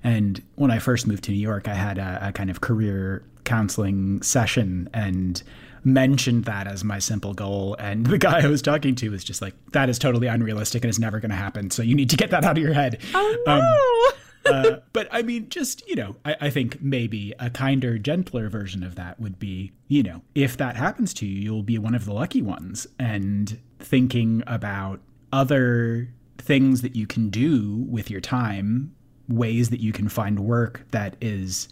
And 0.02 0.42
when 0.54 0.70
I 0.70 0.78
first 0.78 1.06
moved 1.06 1.24
to 1.24 1.32
New 1.32 1.38
York, 1.38 1.68
I 1.68 1.74
had 1.74 1.98
a, 1.98 2.28
a 2.28 2.32
kind 2.32 2.50
of 2.50 2.60
career 2.60 3.24
counseling 3.44 4.22
session 4.22 4.88
and 4.92 5.42
mentioned 5.84 6.46
that 6.46 6.66
as 6.66 6.82
my 6.82 6.98
simple 6.98 7.32
goal 7.32 7.76
and 7.78 8.06
the 8.08 8.18
guy 8.18 8.42
I 8.42 8.48
was 8.48 8.60
talking 8.60 8.96
to 8.96 9.10
was 9.10 9.22
just 9.22 9.40
like 9.40 9.54
that 9.70 9.88
is 9.88 9.98
totally 9.98 10.26
unrealistic 10.26 10.82
and 10.82 10.88
it's 10.88 10.98
never 10.98 11.20
going 11.20 11.30
to 11.30 11.36
happen 11.36 11.70
so 11.70 11.80
you 11.80 11.94
need 11.94 12.10
to 12.10 12.16
get 12.16 12.30
that 12.32 12.44
out 12.44 12.58
of 12.58 12.62
your 12.62 12.72
head 12.74 13.00
oh 13.14 13.36
no 13.46 13.52
um, 13.52 14.18
uh, 14.46 14.80
but 14.92 15.08
I 15.10 15.22
mean, 15.22 15.48
just, 15.48 15.86
you 15.88 15.96
know, 15.96 16.16
I, 16.24 16.36
I, 16.42 16.50
think 16.50 16.80
maybe 16.82 17.32
a 17.38 17.50
kinder, 17.50 17.98
gentler 17.98 18.48
version 18.48 18.82
of 18.82 18.94
that 18.96 19.18
would 19.20 19.38
be, 19.38 19.72
you 19.88 20.02
know, 20.02 20.22
if 20.34 20.56
that 20.56 20.76
happens 20.76 21.12
to 21.14 21.26
you, 21.26 21.40
you'll 21.40 21.62
be 21.62 21.78
one 21.78 21.94
of 21.94 22.04
the 22.04 22.12
lucky 22.12 22.42
ones. 22.42 22.86
And 22.98 23.58
thinking 23.78 24.42
about 24.46 25.00
other 25.32 26.08
things 26.38 26.82
that 26.82 26.96
you 26.96 27.06
can 27.06 27.30
do 27.30 27.84
with 27.88 28.10
your 28.10 28.20
time, 28.20 28.94
ways 29.28 29.70
that 29.70 29.80
you 29.80 29.92
can 29.92 30.08
find 30.08 30.40
work 30.40 30.86
that 30.90 31.16
is, 31.20 31.68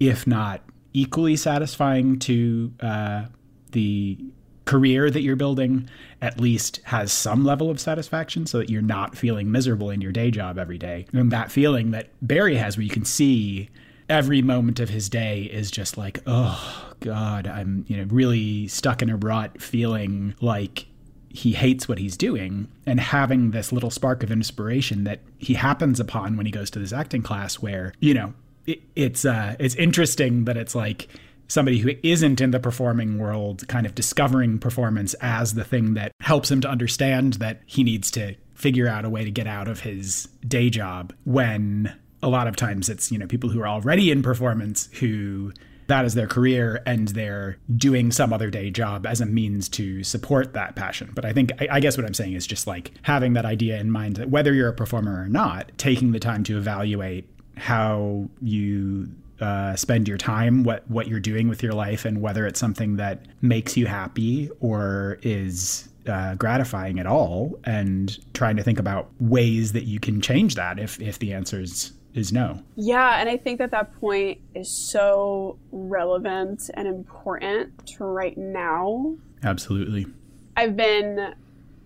if 0.00 0.26
not 0.26 0.62
equally 0.92 1.36
satisfying 1.36 2.18
to 2.18 2.72
uh, 2.80 3.26
the 3.72 4.18
career 4.68 5.10
that 5.10 5.22
you're 5.22 5.34
building 5.34 5.88
at 6.20 6.38
least 6.38 6.80
has 6.84 7.10
some 7.10 7.42
level 7.42 7.70
of 7.70 7.80
satisfaction 7.80 8.44
so 8.44 8.58
that 8.58 8.68
you're 8.68 8.82
not 8.82 9.16
feeling 9.16 9.50
miserable 9.50 9.88
in 9.88 10.02
your 10.02 10.12
day 10.12 10.30
job 10.30 10.58
every 10.58 10.76
day. 10.76 11.06
And 11.14 11.32
that 11.32 11.50
feeling 11.50 11.90
that 11.92 12.10
Barry 12.20 12.56
has 12.56 12.76
where 12.76 12.84
you 12.84 12.90
can 12.90 13.06
see 13.06 13.70
every 14.10 14.42
moment 14.42 14.78
of 14.78 14.90
his 14.90 15.08
day 15.08 15.44
is 15.44 15.70
just 15.70 15.96
like, 15.96 16.20
oh 16.26 16.92
God, 17.00 17.46
I'm, 17.46 17.86
you 17.88 17.96
know, 17.96 18.04
really 18.10 18.68
stuck 18.68 19.00
in 19.00 19.08
a 19.08 19.16
rut 19.16 19.62
feeling 19.62 20.34
like 20.42 20.84
he 21.30 21.52
hates 21.52 21.88
what 21.88 21.98
he's 21.98 22.18
doing 22.18 22.68
and 22.84 23.00
having 23.00 23.52
this 23.52 23.72
little 23.72 23.90
spark 23.90 24.22
of 24.22 24.30
inspiration 24.30 25.04
that 25.04 25.20
he 25.38 25.54
happens 25.54 25.98
upon 25.98 26.36
when 26.36 26.44
he 26.44 26.52
goes 26.52 26.68
to 26.72 26.78
this 26.78 26.92
acting 26.92 27.22
class 27.22 27.54
where, 27.54 27.94
you 28.00 28.12
know, 28.12 28.34
it, 28.66 28.82
it's 28.94 29.24
uh 29.24 29.56
it's 29.58 29.74
interesting 29.76 30.44
that 30.44 30.58
it's 30.58 30.74
like 30.74 31.08
somebody 31.48 31.78
who 31.78 31.90
isn't 32.02 32.40
in 32.40 32.50
the 32.50 32.60
performing 32.60 33.18
world 33.18 33.66
kind 33.68 33.86
of 33.86 33.94
discovering 33.94 34.58
performance 34.58 35.14
as 35.20 35.54
the 35.54 35.64
thing 35.64 35.94
that 35.94 36.12
helps 36.20 36.50
him 36.50 36.60
to 36.60 36.68
understand 36.68 37.34
that 37.34 37.60
he 37.66 37.82
needs 37.82 38.10
to 38.12 38.34
figure 38.54 38.88
out 38.88 39.04
a 39.04 39.10
way 39.10 39.24
to 39.24 39.30
get 39.30 39.46
out 39.46 39.68
of 39.68 39.80
his 39.80 40.28
day 40.46 40.68
job 40.68 41.12
when 41.24 41.94
a 42.22 42.28
lot 42.28 42.48
of 42.48 42.56
times 42.56 42.88
it's 42.88 43.10
you 43.12 43.18
know 43.18 43.26
people 43.26 43.50
who 43.50 43.60
are 43.60 43.68
already 43.68 44.10
in 44.10 44.22
performance 44.22 44.88
who 44.94 45.52
that 45.86 46.04
is 46.04 46.14
their 46.14 46.26
career 46.26 46.82
and 46.84 47.08
they're 47.08 47.56
doing 47.74 48.12
some 48.12 48.30
other 48.30 48.50
day 48.50 48.70
job 48.70 49.06
as 49.06 49.22
a 49.22 49.26
means 49.26 49.70
to 49.70 50.04
support 50.04 50.52
that 50.52 50.76
passion. 50.76 51.10
But 51.14 51.24
i 51.24 51.32
think 51.32 51.52
I, 51.60 51.68
I 51.72 51.80
guess 51.80 51.96
what 51.96 52.04
i'm 52.04 52.14
saying 52.14 52.34
is 52.34 52.46
just 52.46 52.66
like 52.66 52.92
having 53.02 53.34
that 53.34 53.44
idea 53.44 53.78
in 53.78 53.90
mind 53.90 54.16
that 54.16 54.28
whether 54.28 54.52
you're 54.52 54.68
a 54.68 54.74
performer 54.74 55.22
or 55.22 55.28
not 55.28 55.70
taking 55.78 56.12
the 56.12 56.20
time 56.20 56.44
to 56.44 56.58
evaluate 56.58 57.28
how 57.56 58.28
you 58.40 59.08
uh, 59.40 59.76
spend 59.76 60.08
your 60.08 60.18
time, 60.18 60.64
what 60.64 60.88
what 60.90 61.08
you're 61.08 61.20
doing 61.20 61.48
with 61.48 61.62
your 61.62 61.72
life, 61.72 62.04
and 62.04 62.20
whether 62.20 62.46
it's 62.46 62.60
something 62.60 62.96
that 62.96 63.22
makes 63.40 63.76
you 63.76 63.86
happy 63.86 64.50
or 64.60 65.18
is 65.22 65.88
uh, 66.06 66.34
gratifying 66.34 66.98
at 66.98 67.06
all, 67.06 67.58
and 67.64 68.18
trying 68.34 68.56
to 68.56 68.62
think 68.62 68.78
about 68.78 69.10
ways 69.20 69.72
that 69.72 69.84
you 69.84 70.00
can 70.00 70.20
change 70.20 70.54
that 70.54 70.78
if 70.78 71.00
if 71.00 71.18
the 71.18 71.32
answer 71.32 71.60
is 71.60 71.92
is 72.14 72.32
no. 72.32 72.62
Yeah, 72.76 73.20
and 73.20 73.28
I 73.28 73.36
think 73.36 73.58
that 73.58 73.70
that 73.70 73.98
point 74.00 74.40
is 74.54 74.70
so 74.70 75.58
relevant 75.70 76.70
and 76.74 76.88
important 76.88 77.86
to 77.88 78.04
right 78.04 78.36
now. 78.36 79.16
Absolutely. 79.42 80.06
I've 80.56 80.76
been 80.76 81.34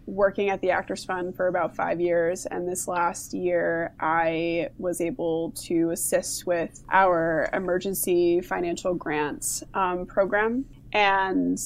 working 0.06 0.50
at 0.50 0.60
the 0.60 0.70
Actors 0.70 1.04
Fund 1.04 1.36
for 1.36 1.46
about 1.46 1.74
five 1.74 2.00
years, 2.00 2.46
and 2.46 2.68
this 2.68 2.88
last 2.88 3.34
year 3.34 3.94
I 4.00 4.68
was 4.78 5.00
able 5.00 5.52
to 5.62 5.90
assist 5.90 6.46
with 6.46 6.82
our 6.90 7.48
emergency 7.52 8.40
financial 8.40 8.94
grants 8.94 9.62
um, 9.74 10.06
program. 10.06 10.64
And 10.92 11.58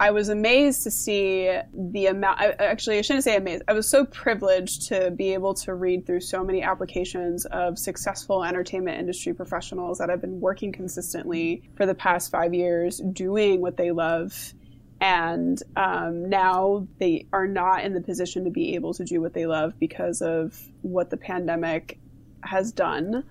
I 0.00 0.10
was 0.10 0.30
amazed 0.30 0.82
to 0.82 0.90
see 0.90 1.56
the 1.72 2.06
amount. 2.06 2.40
I, 2.40 2.50
actually, 2.58 2.98
I 2.98 3.02
shouldn't 3.02 3.22
say 3.22 3.36
amazed. 3.36 3.62
I 3.68 3.72
was 3.72 3.88
so 3.88 4.04
privileged 4.04 4.88
to 4.88 5.12
be 5.12 5.32
able 5.32 5.54
to 5.54 5.74
read 5.74 6.06
through 6.06 6.22
so 6.22 6.42
many 6.42 6.60
applications 6.60 7.44
of 7.46 7.78
successful 7.78 8.42
entertainment 8.42 8.98
industry 8.98 9.32
professionals 9.32 9.98
that 9.98 10.08
have 10.08 10.20
been 10.20 10.40
working 10.40 10.72
consistently 10.72 11.62
for 11.76 11.86
the 11.86 11.94
past 11.94 12.32
five 12.32 12.52
years, 12.52 12.98
doing 13.12 13.60
what 13.60 13.76
they 13.76 13.92
love 13.92 14.54
and 15.02 15.60
um, 15.74 16.28
now 16.28 16.86
they 17.00 17.26
are 17.32 17.48
not 17.48 17.82
in 17.82 17.92
the 17.92 18.00
position 18.00 18.44
to 18.44 18.50
be 18.50 18.76
able 18.76 18.94
to 18.94 19.04
do 19.04 19.20
what 19.20 19.34
they 19.34 19.46
love 19.46 19.74
because 19.80 20.22
of 20.22 20.56
what 20.82 21.10
the 21.10 21.16
pandemic 21.16 21.98
has 22.44 22.70
done. 22.70 23.24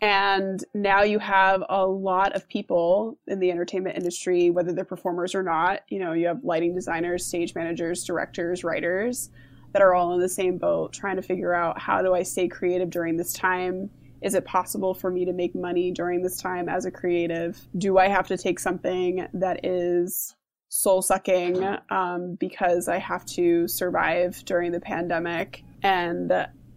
And 0.00 0.64
now 0.74 1.02
you 1.04 1.20
have 1.20 1.62
a 1.68 1.86
lot 1.86 2.34
of 2.34 2.48
people 2.48 3.16
in 3.28 3.38
the 3.38 3.52
entertainment 3.52 3.96
industry 3.96 4.50
whether 4.50 4.72
they're 4.72 4.84
performers 4.84 5.32
or 5.36 5.44
not. 5.44 5.82
You 5.88 6.00
know 6.00 6.12
you 6.12 6.26
have 6.26 6.42
lighting 6.42 6.74
designers 6.74 7.24
stage 7.24 7.54
managers 7.54 8.02
directors 8.02 8.64
writers 8.64 9.30
that 9.72 9.80
are 9.80 9.94
all 9.94 10.14
in 10.14 10.20
the 10.20 10.28
same 10.28 10.58
boat 10.58 10.92
trying 10.92 11.16
to 11.16 11.22
figure 11.22 11.54
out 11.54 11.80
how 11.80 12.02
do 12.02 12.14
i 12.14 12.24
stay 12.24 12.48
creative 12.48 12.90
during 12.90 13.16
this 13.16 13.32
time? 13.32 13.88
Is 14.22 14.34
it 14.34 14.44
possible 14.44 14.92
for 14.92 15.10
me 15.10 15.24
to 15.24 15.32
make 15.32 15.54
money 15.54 15.92
during 15.92 16.20
this 16.20 16.40
time 16.40 16.68
as 16.68 16.84
a 16.84 16.90
creative? 16.90 17.60
Do 17.78 17.98
i 17.98 18.08
have 18.08 18.26
to 18.26 18.36
take 18.36 18.58
something 18.58 19.28
that 19.34 19.64
is 19.64 20.34
soul 20.74 21.02
sucking 21.02 21.62
um, 21.90 22.34
because 22.36 22.88
I 22.88 22.96
have 22.96 23.26
to 23.26 23.68
survive 23.68 24.42
during 24.46 24.72
the 24.72 24.80
pandemic. 24.80 25.64
And 25.82 26.32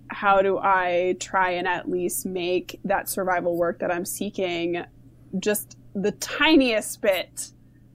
how 0.10 0.42
do 0.42 0.58
I 0.58 1.16
try 1.22 1.52
and 1.52 1.66
at 1.66 1.90
least 1.90 2.26
make 2.26 2.78
that 2.84 3.08
survival 3.08 3.56
work 3.56 3.80
that 3.80 3.94
I'm 3.94 4.04
seeking 4.04 4.84
just 5.40 5.78
the 5.94 6.12
tiniest 6.12 7.02
bit 7.02 7.52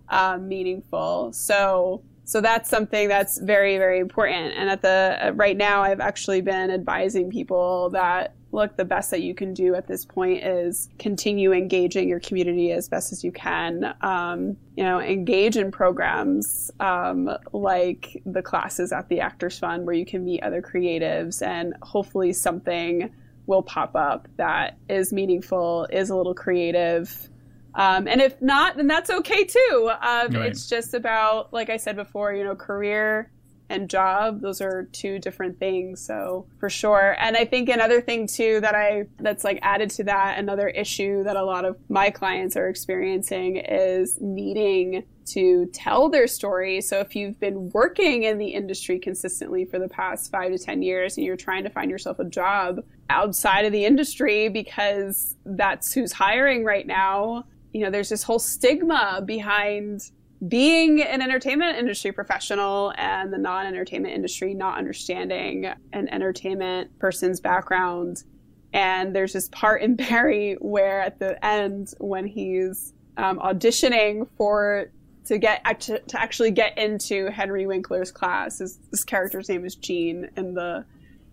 uh, 0.09 0.39
meaningful? 0.39 1.35
So, 1.35 2.03
so 2.25 2.41
that's 2.41 2.71
something 2.71 3.07
that's 3.07 3.39
very, 3.39 3.77
very 3.77 3.99
important. 3.99 4.55
And 4.57 4.71
at 4.71 4.81
the 4.81 5.33
right 5.35 5.57
now, 5.57 5.83
I've 5.83 6.01
actually 6.01 6.41
been 6.41 6.71
advising 6.71 7.29
people 7.29 7.91
that 7.91 8.35
look, 8.53 8.77
the 8.77 8.85
best 8.85 9.11
that 9.11 9.23
you 9.23 9.35
can 9.35 9.55
do 9.55 9.75
at 9.75 9.87
this 9.87 10.05
point 10.05 10.43
is 10.43 10.89
continue 10.99 11.53
engaging 11.53 12.09
your 12.09 12.21
community 12.21 12.73
as 12.73 12.89
best 12.89 13.13
as 13.13 13.23
you 13.23 13.31
can. 13.31 13.95
Um, 14.01 14.57
you 14.77 14.85
know, 14.85 15.01
engage 15.01 15.57
in 15.57 15.71
programs 15.71 16.71
um, 16.81 17.31
like 17.53 18.21
the 18.27 18.43
classes 18.43 18.93
at 18.93 19.09
the 19.09 19.21
Actors 19.21 19.59
Fund 19.59 19.87
where 19.87 19.95
you 19.95 20.07
can 20.07 20.25
meet 20.25 20.43
other 20.43 20.63
creatives 20.63 21.47
and 21.47 21.75
hopefully 21.83 22.33
something 22.33 23.13
will 23.47 23.63
pop 23.63 23.95
up 23.95 24.29
that 24.37 24.79
is 24.89 25.13
meaningful, 25.13 25.87
is 25.91 26.11
a 26.11 26.17
little 26.17 26.35
creative. 26.35 27.29
Um, 27.75 28.09
and 28.09 28.21
if 28.21 28.41
not, 28.43 28.77
then 28.77 28.87
that's 28.87 29.11
okay 29.11 29.45
too. 29.45 29.91
Um, 30.01 30.33
right. 30.33 30.47
It's 30.47 30.69
just 30.69 30.95
about, 30.95 31.53
like 31.53 31.71
I 31.71 31.77
said 31.77 31.97
before, 31.97 32.33
you 32.33 32.45
know, 32.45 32.57
career 32.57 33.31
and 33.71 33.89
job 33.89 34.41
those 34.41 34.61
are 34.61 34.89
two 34.93 35.19
different 35.19 35.59
things 35.59 36.05
so 36.05 36.47
for 36.59 36.69
sure. 36.69 37.17
And 37.19 37.37
i 37.37 37.45
think 37.45 37.69
another 37.69 38.01
thing 38.01 38.27
too 38.27 38.61
that 38.61 38.75
i 38.75 39.07
that's 39.19 39.45
like 39.45 39.59
added 39.63 39.91
to 39.91 40.05
that 40.05 40.39
another 40.39 40.69
issue 40.69 41.23
that 41.25 41.37
a 41.37 41.45
lot 41.45 41.65
of 41.65 41.77
my 41.89 42.11
clients 42.11 42.57
are 42.57 42.69
experiencing 42.69 43.57
is 43.57 44.19
needing 44.21 45.05
to 45.27 45.67
tell 45.67 46.09
their 46.09 46.27
story. 46.27 46.81
So 46.81 46.99
if 46.99 47.15
you've 47.15 47.39
been 47.39 47.71
working 47.71 48.25
in 48.25 48.39
the 48.39 48.49
industry 48.49 48.99
consistently 48.99 49.65
for 49.65 49.79
the 49.79 49.87
past 49.87 50.33
5 50.33 50.53
to 50.53 50.59
10 50.59 50.83
years 50.83 51.17
and 51.17 51.25
you're 51.25 51.37
trying 51.37 51.63
to 51.63 51.71
find 51.71 51.89
yourself 51.89 52.19
a 52.19 52.25
job 52.25 52.81
outside 53.09 53.65
of 53.65 53.71
the 53.71 53.85
industry 53.85 54.49
because 54.49 55.37
that's 55.45 55.93
who's 55.93 56.13
hiring 56.13 56.65
right 56.65 56.87
now 56.87 57.45
you 57.73 57.85
know 57.85 57.91
there's 57.91 58.09
this 58.09 58.23
whole 58.23 58.39
stigma 58.39 59.23
behind 59.25 60.11
being 60.49 61.03
an 61.03 61.21
entertainment 61.21 61.77
industry 61.77 62.13
professional 62.13 62.93
and 62.97 63.33
the 63.33 63.39
non 63.39 63.67
entertainment 63.67 64.15
industry 64.15 64.55
not 64.55 64.79
understanding 64.79 65.67
an 65.93 66.09
entertainment 66.09 66.99
person's 66.99 67.41
background. 67.41 68.25
And 68.73 69.15
there's 69.15 69.33
this 69.33 69.49
part 69.49 69.83
in 69.83 69.97
Barry 69.97 70.55
where 70.61 71.01
at 71.01 71.19
the 71.19 71.45
end, 71.45 71.95
when 71.99 72.27
he's 72.27 72.95
um, 73.17 73.39
auditioning 73.39 74.27
for 74.37 74.91
to 75.27 75.39
get 75.39 75.63
to, 75.81 75.99
to 75.99 76.21
actually 76.21 76.51
get 76.51 76.77
into 76.79 77.27
Henry 77.31 77.67
Winkler's 77.67 78.11
class, 78.11 78.59
his, 78.59 78.79
this 78.91 79.05
character's 79.05 79.49
name 79.49 79.65
is 79.65 79.75
Gene 79.75 80.31
in 80.37 80.55
the 80.55 80.85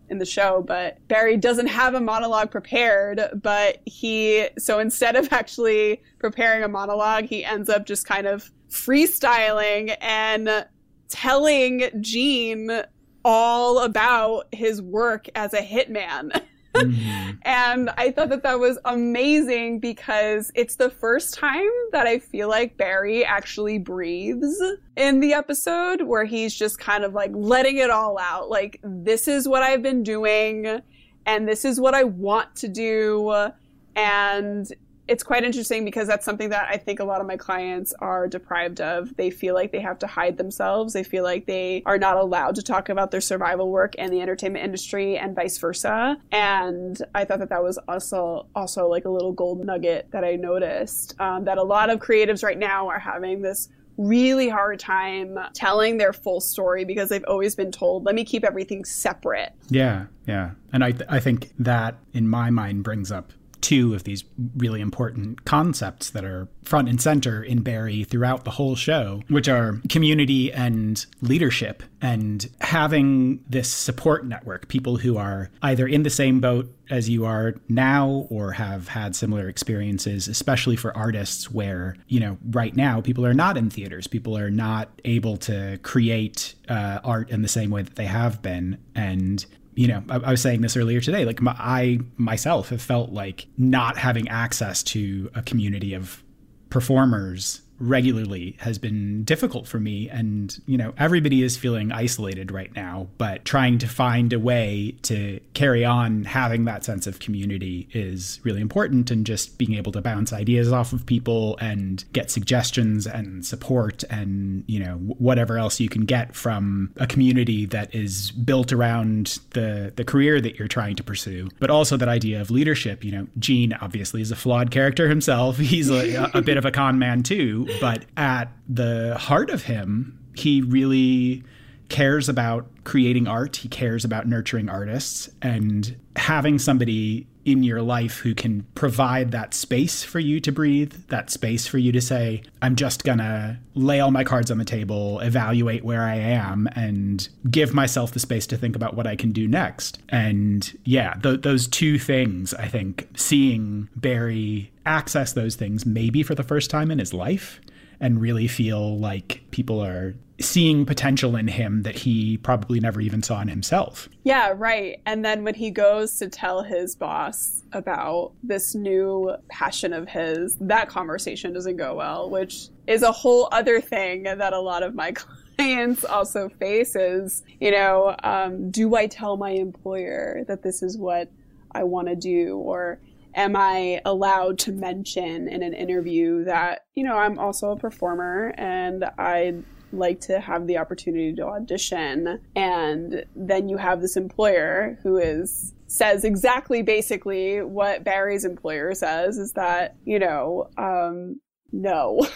in 0.10 0.20
the 0.20 0.26
show, 0.26 0.64
but 0.66 1.06
Barry 1.10 1.36
doesn't 1.36 1.68
have 1.68 1.94
a 1.94 2.00
monologue 2.00 2.50
prepared, 2.50 3.22
but 3.42 3.82
he 3.86 4.48
so 4.58 4.80
instead 4.80 5.16
of 5.16 5.32
actually 5.32 6.02
preparing 6.20 6.64
a 6.64 6.68
monologue, 6.68 7.26
he 7.26 7.44
ends 7.44 7.70
up 7.70 7.86
just 7.86 8.06
kind 8.06 8.28
of 8.28 8.52
freestyling 8.70 9.96
and 10.02 10.66
telling 11.10 11.90
Gene 12.02 12.84
all 13.24 13.80
about 13.80 14.48
his 14.52 14.82
work 14.82 15.28
as 15.36 15.54
a 15.54 15.62
hitman. 15.62 16.42
Mm-hmm. 16.76 17.32
and 17.42 17.90
I 17.98 18.12
thought 18.12 18.30
that 18.30 18.44
that 18.44 18.60
was 18.60 18.78
amazing 18.86 19.80
because 19.80 20.52
it's 20.54 20.76
the 20.76 20.92
first 20.92 21.34
time 21.34 21.72
that 21.92 22.06
I 22.06 22.20
feel 22.20 22.50
like 22.50 22.78
Barry 22.78 23.26
actually 23.26 23.80
breathes 23.80 24.62
in 24.96 25.20
the 25.20 25.34
episode 25.34 26.04
where 26.04 26.26
he's 26.26 26.54
just 26.54 26.78
kind 26.78 27.04
of 27.04 27.16
like 27.16 27.32
letting 27.34 27.78
it 27.78 27.90
all 27.90 28.20
out. 28.20 28.50
Like, 28.50 28.80
this 28.84 29.28
is 29.28 29.48
what 29.48 29.64
I've 29.64 29.82
been 29.82 30.04
doing 30.04 30.82
and 31.26 31.48
this 31.48 31.66
is 31.66 31.80
what 31.80 31.96
I 31.96 32.04
want 32.04 32.56
to 32.58 32.68
do. 32.68 33.50
And 33.96 34.68
it's 35.08 35.24
quite 35.24 35.44
interesting 35.44 35.86
because 35.86 36.08
that's 36.08 36.26
something 36.26 36.50
that 36.50 36.68
I 36.70 36.78
think 36.78 37.00
a 37.00 37.04
lot 37.04 37.22
of 37.22 37.28
my 37.28 37.38
clients 37.38 37.94
are 38.00 38.28
deprived 38.28 38.82
of. 38.82 39.16
They 39.16 39.30
feel 39.30 39.54
like 39.54 39.72
they 39.72 39.82
have 39.82 40.00
to 40.00 40.08
hide 40.08 40.38
themselves. 40.38 40.94
They 40.94 41.04
feel 41.04 41.24
like 41.24 41.46
they 41.46 41.84
are 41.86 41.98
not 41.98 42.18
allowed 42.18 42.56
to 42.56 42.62
talk 42.62 42.90
about 42.90 43.12
their 43.12 43.22
survival 43.22 43.72
work 43.72 43.96
and 43.98 44.12
the 44.12 44.22
entertainment 44.22 44.66
industry 44.66 45.18
and 45.18 45.36
vice 45.36 45.58
versa. 45.58 46.18
And 46.32 47.02
I 47.16 47.26
thought 47.26 47.40
that 47.40 47.50
that 47.50 47.64
was 47.64 47.78
also 47.88 48.48
also 48.56 48.88
like 48.88 49.06
a 49.06 49.10
little 49.10 49.32
gold 49.32 49.66
nugget 49.66 50.10
that 50.12 50.24
I 50.24 50.36
noticed 50.36 51.20
um, 51.20 51.46
that 51.46 51.58
a 51.58 51.64
lot 51.64 51.90
of 51.90 52.00
creatives 52.00 52.44
right 52.44 52.58
now 52.58 52.88
are 52.88 53.00
having 53.00 53.42
this 53.42 53.70
really 53.98 54.48
hard 54.48 54.80
time 54.80 55.40
telling 55.54 55.98
their 55.98 56.14
full 56.14 56.40
story 56.40 56.86
because 56.86 57.10
they've 57.10 57.24
always 57.28 57.56
been 57.56 57.72
told, 57.72 58.06
let 58.06 58.14
me 58.14 58.24
keep 58.24 58.44
everything 58.44 58.86
separate. 58.86 59.54
Yeah, 59.70 60.06
yeah. 60.28 60.52
And 60.72 60.84
I, 60.84 60.92
th- 60.92 61.10
I 61.10 61.20
think 61.20 61.52
that 61.58 61.96
in 62.14 62.28
my 62.28 62.52
mind 62.52 62.84
brings 62.84 63.12
up 63.12 63.34
two 63.62 63.94
of 63.94 64.04
these 64.04 64.24
really 64.56 64.82
important 64.82 65.46
concepts 65.46 66.10
that 66.12 66.24
are 66.24 66.48
front 66.64 66.90
and 66.90 67.02
center 67.02 67.42
in 67.42 67.62
Barry 67.62 68.04
throughout 68.04 68.44
the 68.44 68.52
whole 68.52 68.76
show, 68.76 69.22
which 69.30 69.48
are 69.48 69.82
community 69.90 70.52
and 70.52 71.06
leadership 71.22 71.84
and 72.02 72.50
having 72.62 73.44
this 73.50 73.72
support 73.72 74.26
network, 74.26 74.68
people 74.68 74.98
who 74.98 75.18
are 75.18 75.50
either 75.62 75.88
in 75.88 76.04
the 76.04 76.10
same 76.10 76.40
boat 76.40 76.74
as 76.90 77.10
you 77.10 77.26
are 77.26 77.56
now 77.68 78.28
or 78.30 78.52
have 78.52 78.88
had 78.90 79.16
similar 79.16 79.50
experiences, 79.50 80.28
especially 80.28 80.76
for 80.76 80.96
artists 80.96 81.52
where, 81.52 81.96
you 82.08 82.20
know, 82.20 82.38
right 82.52 82.76
now 82.76 83.02
people 83.02 83.26
are 83.26 83.34
not 83.34 83.58
in 83.58 83.70
theaters, 83.70 84.08
people 84.08 84.38
are 84.38 84.50
not 84.50 84.90
able 85.04 85.38
to 85.38 85.80
create 85.84 86.54
uh, 86.70 87.00
art 87.04 87.30
in 87.30 87.42
the 87.42 87.48
same 87.48 87.70
way 87.70 87.82
that 87.82 87.96
they 87.96 88.06
have 88.06 88.42
been. 88.42 88.78
And 88.96 89.46
you 89.78 89.88
know, 89.88 90.04
I, 90.10 90.16
I, 90.16 90.32
was 90.32 90.42
saying 90.42 90.62
this 90.62 90.76
earlier 90.76 91.00
today. 91.00 91.24
Like, 91.24 91.40
my, 91.40 91.56
I 91.58 92.00
myself 92.18 92.70
have 92.70 92.82
felt 92.82 93.12
like 93.12 93.46
not 93.58 93.96
having 93.96 94.28
access 94.28 94.82
to 94.84 95.30
a 95.36 95.44
community 95.44 95.94
of 95.94 96.24
performers 96.72 97.62
regularly 97.80 98.56
has 98.60 98.78
been 98.78 99.24
difficult 99.24 99.68
for 99.68 99.80
me. 99.80 100.10
And 100.10 100.60
you 100.66 100.78
know 100.78 100.94
everybody 100.98 101.44
is 101.44 101.58
feeling 101.58 101.92
isolated 101.92 102.52
right 102.52 102.74
now 102.76 103.08
but 103.18 103.46
trying 103.46 103.78
to 103.80 103.88
find 103.88 104.34
a 104.34 104.40
way 104.40 104.96
to 105.04 105.40
carry 105.54 105.86
on 105.86 106.24
having 106.24 106.66
that 106.66 106.84
sense 106.84 107.08
of 107.08 107.20
community 107.20 107.88
is 107.94 108.40
really 108.44 108.62
important. 108.62 109.12
And 109.12 109.26
just 109.26 109.58
being 109.58 109.74
able 109.76 109.92
to 109.92 110.02
bounce 110.02 110.34
ideas 110.34 110.72
off 110.72 110.94
of 110.94 111.06
people 111.06 111.58
and 111.58 112.04
get 112.14 112.32
suggestions 112.32 113.06
and 113.06 113.46
support 113.46 114.04
and 114.10 114.64
you 114.68 114.80
know 114.80 114.96
whatever 115.18 115.58
else 115.58 115.80
you 115.80 115.90
can 115.90 116.06
get 116.06 116.36
from 116.36 116.92
a 116.98 117.08
community 117.08 117.66
that 117.66 117.94
is 117.94 118.32
built 118.32 118.72
around 118.72 119.40
the 119.52 119.94
the 119.96 120.04
career 120.04 120.42
that 120.42 120.58
you're 120.58 120.68
trying 120.68 120.96
to 120.96 121.04
pursue 121.04 121.50
but 121.60 121.70
also 121.70 121.98
that 121.98 122.10
idea 122.10 122.42
of 122.42 122.50
leadership. 122.50 123.04
You 123.04 123.12
know 123.12 123.28
Gene 123.38 123.74
obviously 123.74 124.22
is 124.22 124.32
a 124.32 124.36
flawed 124.36 124.72
character 124.72 125.08
himself. 125.10 125.58
He's 125.68 125.90
a, 125.90 126.30
a 126.34 126.42
bit 126.42 126.58
of 126.58 126.66
a 126.66 126.72
con 126.72 126.98
man 126.98 127.24
too 127.24 127.67
but 127.82 128.06
at 128.16 128.52
the 128.68 129.18
heart 129.18 129.50
of 129.50 129.64
him, 129.64 130.20
he 130.36 130.62
really 130.62 131.44
cares 131.90 132.30
about 132.30 132.68
creating 132.84 133.28
art. 133.28 133.58
He 133.58 133.70
cares 133.70 134.04
about 134.06 134.28
nurturing 134.28 134.70
artists 134.70 135.30
and 135.42 135.96
having 136.16 136.60
somebody 136.60 137.28
in 137.48 137.64
your 137.64 137.82
life 137.82 138.18
who 138.18 138.36
can 138.36 138.64
provide 138.76 139.32
that 139.32 139.54
space 139.54 140.04
for 140.04 140.20
you 140.20 140.42
to 140.42 140.52
breathe, 140.52 140.92
that 141.08 141.30
space 141.30 141.66
for 141.66 141.78
you 141.78 141.94
to 141.94 142.02
say, 142.02 142.44
I'm 142.62 142.76
just 142.76 143.06
gonna 143.06 143.58
lay 143.74 144.02
all 144.02 144.12
my 144.12 144.26
cards 144.26 144.52
on 144.52 144.58
the 144.58 144.66
table, 144.66 145.22
evaluate 145.22 145.86
where 145.86 146.04
I 146.04 146.16
am, 146.16 146.68
and 146.76 147.26
give 147.50 147.74
myself 147.74 148.12
the 148.12 148.20
space 148.20 148.46
to 148.48 148.58
think 148.58 148.76
about 148.76 148.98
what 148.98 149.08
I 149.08 149.16
can 149.16 149.32
do 149.32 149.48
next. 149.48 150.00
And 150.10 150.78
yeah, 150.84 151.14
th- 151.24 151.42
those 151.42 151.70
two 151.70 151.98
things, 151.98 152.54
I 152.54 152.68
think, 152.68 153.08
seeing 153.16 153.88
Barry 153.96 154.74
access 154.86 155.32
those 155.32 155.56
things 155.56 155.86
maybe 155.86 156.24
for 156.24 156.36
the 156.36 156.44
first 156.44 156.70
time 156.70 156.92
in 156.92 157.00
his 157.00 157.14
life 157.14 157.62
and 158.02 158.20
really 158.20 158.50
feel 158.50 159.00
like 159.00 159.42
people 159.52 159.82
are 159.82 160.16
seeing 160.40 160.86
potential 160.86 161.36
in 161.36 161.48
him 161.48 161.82
that 161.84 161.96
he 161.96 162.38
probably 162.38 162.80
never 162.80 163.02
even 163.02 163.24
saw 163.24 163.42
in 163.42 163.48
himself. 163.48 164.08
Yeah, 164.24 164.54
right. 164.56 165.02
And 165.06 165.26
then 165.26 165.44
when 165.44 165.56
he 165.56 165.72
goes 165.72 166.18
to 166.18 166.30
tell 166.30 166.64
his 166.64 166.96
boss 166.96 167.64
about 167.72 168.34
this 168.44 168.76
new 168.76 169.36
passion 169.50 169.94
of 169.94 170.08
his, 170.08 170.56
that 170.62 170.90
conversation 170.90 171.54
doesn't 171.54 171.78
go 171.78 171.96
well, 171.96 172.30
which 172.30 172.70
is 172.86 173.02
a 173.02 173.12
whole 173.12 173.50
other 173.52 173.82
thing 173.82 174.24
that 174.24 174.54
a 174.54 174.60
lot 174.60 174.84
of 174.84 174.94
my 174.94 175.12
clients 175.58 176.06
also 176.06 176.50
face 176.50 176.96
is, 176.96 177.44
you 177.60 177.72
know, 177.72 178.16
um, 178.24 178.70
do 178.70 178.96
I 178.96 179.08
tell 179.08 179.38
my 179.38 179.52
employer 179.52 180.44
that 180.48 180.62
this 180.62 180.84
is 180.84 180.98
what 180.98 181.32
I 181.72 181.84
want 181.84 182.10
to 182.10 182.16
do? 182.16 182.58
Or 182.58 183.00
am 183.34 183.56
I 183.56 184.02
allowed 184.06 184.60
to 184.60 184.72
mention 184.72 185.48
in 185.48 185.64
an 185.64 185.74
interview 185.74 186.44
that, 186.44 186.86
you 186.94 187.04
know, 187.04 187.18
I'm 187.18 187.40
also 187.40 187.72
a 187.72 187.78
performer 187.78 188.54
and 188.58 189.04
I'd 189.18 189.64
like 189.92 190.22
to 190.22 190.40
have 190.40 190.68
the 190.68 190.78
opportunity 190.78 191.34
to 191.36 191.46
audition. 191.46 192.40
And 192.56 193.26
then 193.36 193.70
you 193.70 193.78
have 193.78 194.02
this 194.02 194.18
employer 194.18 195.00
who 195.04 195.18
is 195.18 195.74
says 195.88 196.26
exactly 196.26 196.82
basically 196.82 197.62
what 197.62 198.04
Barry's 198.04 198.44
employer 198.44 198.94
says 198.94 199.38
is 199.38 199.54
that, 199.54 199.96
you 200.04 200.20
know, 200.20 200.70
um, 200.78 201.40
no. 201.72 202.20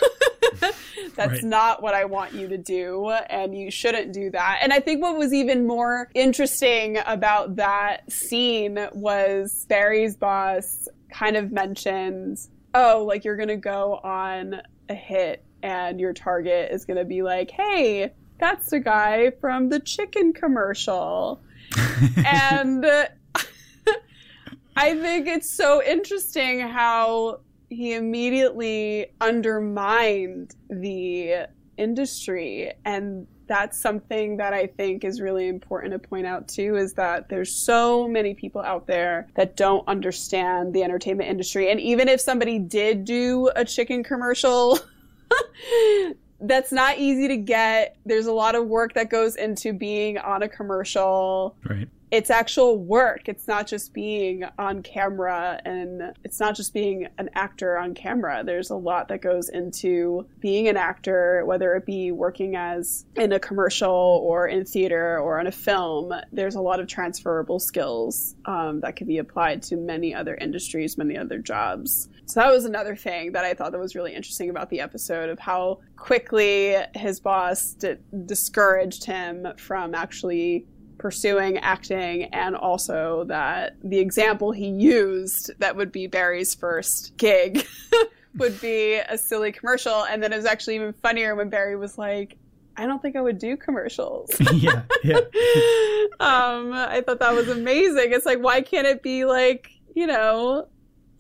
That's 1.16 1.32
right. 1.32 1.44
not 1.44 1.82
what 1.82 1.94
I 1.94 2.06
want 2.06 2.34
you 2.34 2.48
to 2.48 2.58
do, 2.58 3.10
and 3.10 3.56
you 3.58 3.72
shouldn't 3.72 4.14
do 4.14 4.30
that. 4.32 4.60
And 4.62 4.74
I 4.74 4.80
think 4.80 5.02
what 5.02 5.18
was 5.18 5.34
even 5.34 5.68
more 5.68 6.10
interesting 6.14 6.98
about 7.06 7.56
that 7.58 8.12
scene 8.12 8.88
was 8.94 9.66
Barry's 9.68 10.16
boss 10.16 10.88
kind 11.12 11.36
of 11.36 11.52
mentioned, 11.52 12.40
oh, 12.74 13.06
like 13.08 13.24
you're 13.24 13.36
going 13.36 13.50
to 13.50 13.58
go 13.58 14.00
on 14.04 14.62
a 14.90 14.94
hit, 14.94 15.44
and 15.64 16.00
your 16.00 16.14
target 16.14 16.72
is 16.72 16.86
going 16.86 16.98
to 16.98 17.06
be 17.06 17.22
like, 17.22 17.52
hey, 17.52 18.14
that's 18.40 18.70
the 18.70 18.80
guy 18.80 19.32
from 19.40 19.70
the 19.70 19.80
chicken 19.80 20.34
commercial. 20.34 21.42
and 22.26 22.86
I 24.76 24.96
think 24.96 25.28
it's 25.28 25.50
so 25.50 25.84
interesting 25.84 26.60
how 26.62 27.42
he 27.70 27.94
immediately 27.94 29.08
undermined 29.22 30.56
the 30.70 31.48
industry 31.78 32.74
and 32.84 33.28
that's 33.52 33.78
something 33.78 34.38
that 34.38 34.54
I 34.54 34.66
think 34.66 35.04
is 35.04 35.20
really 35.20 35.50
important 35.50 35.92
to 35.92 36.00
point 36.00 36.26
out 36.26 36.48
too 36.48 36.78
is 36.78 36.94
that 36.94 37.28
there's 37.28 37.54
so 37.54 38.08
many 38.08 38.34
people 38.34 38.62
out 38.62 38.88
there 38.88 39.28
that 39.36 39.58
don't 39.58 39.86
understand 39.90 40.74
the 40.74 40.84
entertainment 40.84 41.30
industry. 41.30 41.70
And 41.70 41.78
even 41.82 42.08
if 42.08 42.22
somebody 42.22 42.60
did 42.60 43.04
do 43.04 43.52
a 43.58 43.66
chicken 43.66 44.06
commercial, 44.06 44.80
that's 46.42 46.72
not 46.72 46.98
easy 46.98 47.28
to 47.28 47.38
get. 47.38 47.98
There's 48.06 48.26
a 48.26 48.34
lot 48.34 48.56
of 48.56 48.68
work 48.68 48.94
that 48.94 49.10
goes 49.10 49.36
into 49.36 49.74
being 49.74 50.18
on 50.18 50.44
a 50.44 50.50
commercial. 50.50 51.56
Right 51.68 51.88
it's 52.12 52.30
actual 52.30 52.78
work. 52.78 53.30
It's 53.30 53.48
not 53.48 53.68
just 53.68 53.94
being 53.94 54.44
on 54.60 54.84
camera 54.84 55.62
and 55.64 56.14
it's 56.26 56.42
not 56.42 56.56
just 56.56 56.74
being 56.74 57.08
an 57.18 57.30
actor 57.36 57.78
on 57.78 57.94
camera. 57.94 58.44
There's 58.46 58.70
a 58.70 58.76
lot 58.76 59.08
that 59.08 59.22
goes 59.22 59.48
into 59.48 60.28
being 60.42 60.68
an 60.68 60.76
actor, 60.76 61.44
whether 61.46 61.74
it 61.76 61.86
be 61.86 62.12
working 62.12 62.58
as 62.58 63.06
in 63.16 63.32
a 63.32 63.40
commercial 63.40 64.22
or 64.24 64.46
in 64.48 64.66
theater 64.66 65.20
or 65.20 65.40
on 65.40 65.48
a 65.48 65.52
film. 65.54 66.14
There's 66.34 66.56
a 66.56 66.62
lot 66.62 66.82
of 66.82 66.88
transferable 66.88 67.60
skills 67.60 68.36
um, 68.44 68.82
that 68.82 68.98
can 68.98 69.08
be 69.08 69.18
applied 69.18 69.64
to 69.64 69.78
many 69.78 70.14
other 70.14 70.36
industries, 70.36 70.98
many 70.98 71.18
other 71.18 71.40
jobs. 71.40 72.10
So 72.26 72.40
that 72.40 72.52
was 72.52 72.66
another 72.66 72.96
thing 72.96 73.34
that 73.34 73.44
I 73.44 73.54
thought 73.54 73.72
that 73.72 73.80
was 73.80 73.96
really 73.96 74.14
interesting 74.16 74.50
about 74.50 74.70
the 74.70 74.80
episode 74.80 75.30
of 75.30 75.40
how 75.40 75.80
quickly 75.98 76.76
his 76.96 77.20
boss 77.20 77.72
d- 77.74 77.96
discouraged 78.26 79.04
him 79.04 79.48
from 79.58 79.94
actually 79.94 80.66
pursuing 80.98 81.58
acting 81.58 82.26
and 82.26 82.56
also 82.56 83.24
that 83.24 83.76
the 83.84 83.98
example 83.98 84.52
he 84.52 84.68
used 84.68 85.52
that 85.58 85.76
would 85.76 85.92
be 85.92 86.06
Barry's 86.06 86.54
first 86.54 87.18
gig 87.18 87.66
would 88.36 88.62
be 88.62 88.94
a 88.94 89.18
silly 89.18 89.52
commercial 89.52 90.06
and 90.06 90.22
then 90.22 90.32
it 90.32 90.36
was 90.36 90.46
actually 90.46 90.76
even 90.76 90.94
funnier 90.94 91.36
when 91.36 91.50
Barry 91.50 91.76
was 91.76 91.98
like 91.98 92.38
I 92.78 92.86
don't 92.86 93.02
think 93.02 93.16
I 93.16 93.22
would 93.22 93.38
do 93.38 93.58
commercials. 93.58 94.30
yeah, 94.54 94.84
yeah. 95.04 95.16
um, 96.20 96.72
I 96.74 97.04
thought 97.06 97.20
that 97.20 97.34
was 97.34 97.50
amazing. 97.50 98.14
It's 98.14 98.26
like, 98.26 98.40
why 98.40 98.62
can't 98.62 98.88
it 98.88 99.04
be 99.04 99.26
like, 99.26 99.70
you 99.94 100.08
know, 100.08 100.68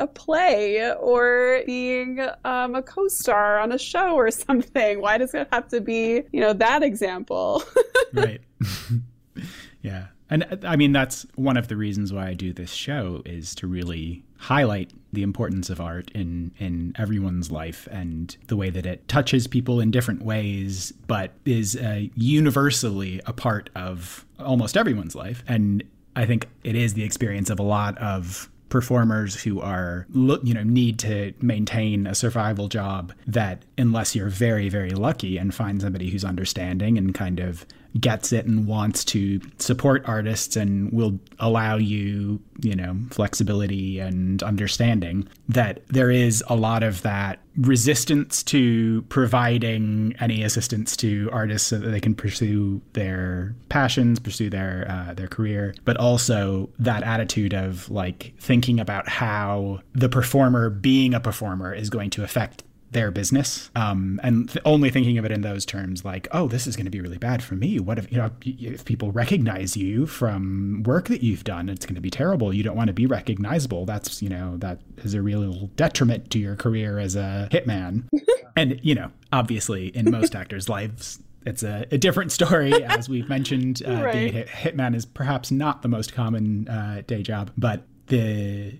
a 0.01 0.07
play 0.07 0.93
or 0.95 1.61
being 1.65 2.19
um, 2.43 2.75
a 2.75 2.81
co-star 2.81 3.59
on 3.59 3.71
a 3.71 3.77
show 3.77 4.15
or 4.15 4.31
something? 4.45 5.01
Why 5.01 5.17
does 5.17 5.33
it 5.33 5.47
have 5.51 5.67
to 5.69 5.81
be, 5.81 6.23
you 6.31 6.41
know, 6.41 6.53
that 6.53 6.83
example? 6.83 7.63
right. 8.13 8.41
Yeah. 9.81 10.07
And 10.29 10.59
I 10.63 10.75
mean, 10.75 10.91
that's 10.91 11.25
one 11.35 11.57
of 11.57 11.67
the 11.67 11.75
reasons 11.75 12.13
why 12.13 12.27
I 12.27 12.33
do 12.35 12.53
this 12.53 12.71
show 12.71 13.23
is 13.25 13.55
to 13.55 13.67
really 13.67 14.23
highlight 14.37 14.91
the 15.11 15.23
importance 15.23 15.69
of 15.69 15.81
art 15.81 16.11
in, 16.11 16.51
in 16.59 16.93
everyone's 16.97 17.51
life 17.51 17.87
and 17.91 18.35
the 18.47 18.55
way 18.55 18.69
that 18.69 18.85
it 18.85 19.07
touches 19.07 19.47
people 19.47 19.79
in 19.79 19.89
different 19.89 20.23
ways, 20.23 20.93
but 21.07 21.31
is 21.45 21.75
uh, 21.75 22.03
universally 22.15 23.21
a 23.25 23.33
part 23.33 23.69
of 23.75 24.25
almost 24.39 24.77
everyone's 24.77 25.15
life. 25.15 25.43
And 25.47 25.83
I 26.15 26.25
think 26.25 26.47
it 26.63 26.75
is 26.75 26.93
the 26.93 27.03
experience 27.03 27.49
of 27.49 27.59
a 27.59 27.63
lot 27.63 27.97
of 27.97 28.50
performers 28.71 29.43
who 29.43 29.59
are 29.61 30.07
look 30.11 30.41
you 30.43 30.53
know 30.53 30.63
need 30.63 30.97
to 30.97 31.33
maintain 31.41 32.07
a 32.07 32.15
survival 32.15 32.67
job 32.67 33.13
that 33.27 33.63
unless 33.77 34.15
you're 34.15 34.29
very 34.29 34.69
very 34.69 34.91
lucky 34.91 35.37
and 35.37 35.53
find 35.53 35.81
somebody 35.81 36.09
who's 36.09 36.25
understanding 36.25 36.97
and 36.97 37.13
kind 37.13 37.39
of 37.39 37.65
gets 37.99 38.31
it 38.31 38.45
and 38.45 38.67
wants 38.67 39.03
to 39.03 39.41
support 39.59 40.03
artists 40.05 40.55
and 40.55 40.91
will 40.91 41.19
allow 41.39 41.75
you, 41.75 42.41
you 42.61 42.75
know, 42.75 42.97
flexibility 43.09 43.99
and 43.99 44.41
understanding, 44.43 45.27
that 45.49 45.85
there 45.87 46.09
is 46.09 46.43
a 46.47 46.55
lot 46.55 46.83
of 46.83 47.01
that 47.01 47.39
resistance 47.57 48.43
to 48.43 49.01
providing 49.03 50.15
any 50.19 50.43
assistance 50.43 50.95
to 50.95 51.29
artists 51.33 51.67
so 51.67 51.77
that 51.77 51.89
they 51.89 51.99
can 51.99 52.15
pursue 52.15 52.81
their 52.93 53.53
passions, 53.67 54.19
pursue 54.19 54.49
their 54.49 54.85
uh, 54.89 55.13
their 55.13 55.27
career, 55.27 55.75
but 55.83 55.97
also 55.97 56.69
that 56.79 57.03
attitude 57.03 57.53
of 57.53 57.89
like 57.91 58.33
thinking 58.39 58.79
about 58.79 59.09
how 59.09 59.81
the 59.93 60.07
performer 60.07 60.69
being 60.69 61.13
a 61.13 61.19
performer 61.19 61.73
is 61.73 61.89
going 61.89 62.09
to 62.09 62.23
affect 62.23 62.63
their 62.91 63.11
business 63.11 63.71
um, 63.75 64.19
and 64.23 64.49
th- 64.49 64.61
only 64.65 64.89
thinking 64.89 65.17
of 65.17 65.25
it 65.25 65.31
in 65.31 65.41
those 65.41 65.65
terms 65.65 66.03
like 66.03 66.27
oh 66.31 66.47
this 66.47 66.67
is 66.67 66.75
going 66.75 66.85
to 66.85 66.91
be 66.91 67.01
really 67.01 67.17
bad 67.17 67.41
for 67.41 67.55
me 67.55 67.79
what 67.79 67.97
if 67.97 68.11
you 68.11 68.17
know 68.17 68.29
if 68.41 68.85
people 68.85 69.11
recognize 69.11 69.77
you 69.77 70.05
from 70.05 70.83
work 70.83 71.07
that 71.07 71.23
you've 71.23 71.43
done 71.43 71.69
it's 71.69 71.85
going 71.85 71.95
to 71.95 72.01
be 72.01 72.09
terrible 72.09 72.53
you 72.53 72.63
don't 72.63 72.75
want 72.75 72.87
to 72.87 72.93
be 72.93 73.05
recognizable 73.05 73.85
that's 73.85 74.21
you 74.21 74.29
know 74.29 74.57
that 74.57 74.79
is 74.97 75.13
a 75.13 75.21
real 75.21 75.67
detriment 75.75 76.29
to 76.29 76.37
your 76.37 76.55
career 76.55 76.99
as 76.99 77.15
a 77.15 77.47
hitman 77.51 78.03
and 78.55 78.79
you 78.83 78.93
know 78.93 79.09
obviously 79.31 79.87
in 79.95 80.11
most 80.11 80.35
actors 80.35 80.67
lives 80.67 81.19
it's 81.43 81.63
a, 81.63 81.87
a, 81.91 81.97
different 81.97 82.31
story, 82.31 82.71
as 82.83 83.09
we've 83.09 83.27
mentioned. 83.27 83.81
Uh, 83.83 84.03
right. 84.03 84.13
Being 84.13 84.27
a 84.27 84.31
hit, 84.31 84.47
hitman 84.47 84.95
is 84.95 85.07
perhaps 85.07 85.49
not 85.49 85.81
the 85.81 85.87
most 85.87 86.13
common 86.13 86.67
uh, 86.67 87.01
day 87.07 87.23
job, 87.23 87.49
but 87.57 87.81
the 88.07 88.77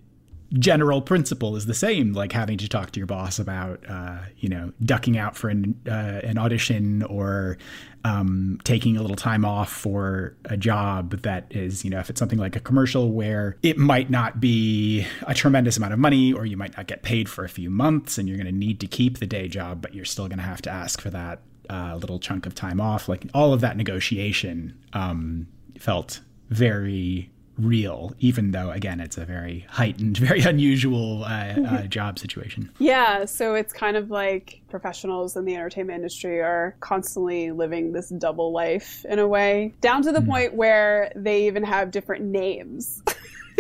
general 0.53 1.01
principle 1.01 1.55
is 1.55 1.65
the 1.65 1.73
same, 1.73 2.13
like 2.13 2.31
having 2.31 2.57
to 2.57 2.67
talk 2.67 2.91
to 2.91 2.99
your 2.99 3.07
boss 3.07 3.39
about, 3.39 3.83
uh, 3.87 4.19
you 4.37 4.49
know, 4.49 4.73
ducking 4.83 5.17
out 5.17 5.35
for 5.35 5.49
an, 5.49 5.79
uh, 5.87 6.19
an 6.23 6.37
audition 6.37 7.03
or 7.03 7.57
um, 8.03 8.59
taking 8.63 8.97
a 8.97 9.01
little 9.01 9.15
time 9.15 9.45
off 9.45 9.71
for 9.71 10.35
a 10.45 10.57
job 10.57 11.21
that 11.21 11.45
is, 11.51 11.85
you 11.85 11.89
know, 11.89 11.99
if 11.99 12.09
it's 12.09 12.19
something 12.19 12.39
like 12.39 12.55
a 12.55 12.59
commercial 12.59 13.11
where 13.11 13.55
it 13.63 13.77
might 13.77 14.09
not 14.09 14.41
be 14.41 15.05
a 15.27 15.33
tremendous 15.33 15.77
amount 15.77 15.93
of 15.93 15.99
money 15.99 16.33
or 16.33 16.45
you 16.45 16.57
might 16.57 16.75
not 16.75 16.87
get 16.87 17.01
paid 17.03 17.29
for 17.29 17.45
a 17.45 17.49
few 17.49 17.69
months 17.69 18.17
and 18.17 18.27
you're 18.27 18.37
going 18.37 18.45
to 18.45 18.51
need 18.51 18.79
to 18.79 18.87
keep 18.87 19.19
the 19.19 19.27
day 19.27 19.47
job, 19.47 19.81
but 19.81 19.93
you're 19.93 20.05
still 20.05 20.27
going 20.27 20.39
to 20.39 20.43
have 20.43 20.61
to 20.61 20.69
ask 20.69 20.99
for 20.99 21.09
that 21.09 21.39
uh, 21.69 21.95
little 21.95 22.19
chunk 22.19 22.45
of 22.45 22.55
time 22.55 22.81
off. 22.81 23.07
Like 23.07 23.25
all 23.33 23.53
of 23.53 23.61
that 23.61 23.77
negotiation 23.77 24.77
um, 24.91 25.47
felt 25.79 26.19
very 26.49 27.29
real, 27.61 28.13
even 28.19 28.51
though, 28.51 28.71
again, 28.71 28.99
it's 28.99 29.17
a 29.17 29.25
very 29.25 29.65
heightened, 29.69 30.17
very 30.17 30.41
unusual 30.41 31.23
uh, 31.23 31.27
uh, 31.27 31.81
job 31.83 32.19
situation. 32.19 32.71
Yeah, 32.79 33.25
so 33.25 33.55
it's 33.55 33.73
kind 33.73 33.97
of 33.97 34.11
like 34.11 34.61
professionals 34.69 35.35
in 35.35 35.45
the 35.45 35.55
entertainment 35.55 35.97
industry 35.97 36.39
are 36.39 36.75
constantly 36.79 37.51
living 37.51 37.91
this 37.91 38.09
double 38.09 38.51
life 38.51 39.05
in 39.05 39.19
a 39.19 39.27
way, 39.27 39.73
down 39.81 40.01
to 40.03 40.11
the 40.11 40.19
mm. 40.19 40.27
point 40.27 40.53
where 40.53 41.11
they 41.15 41.47
even 41.47 41.63
have 41.63 41.91
different 41.91 42.25
names. 42.25 43.01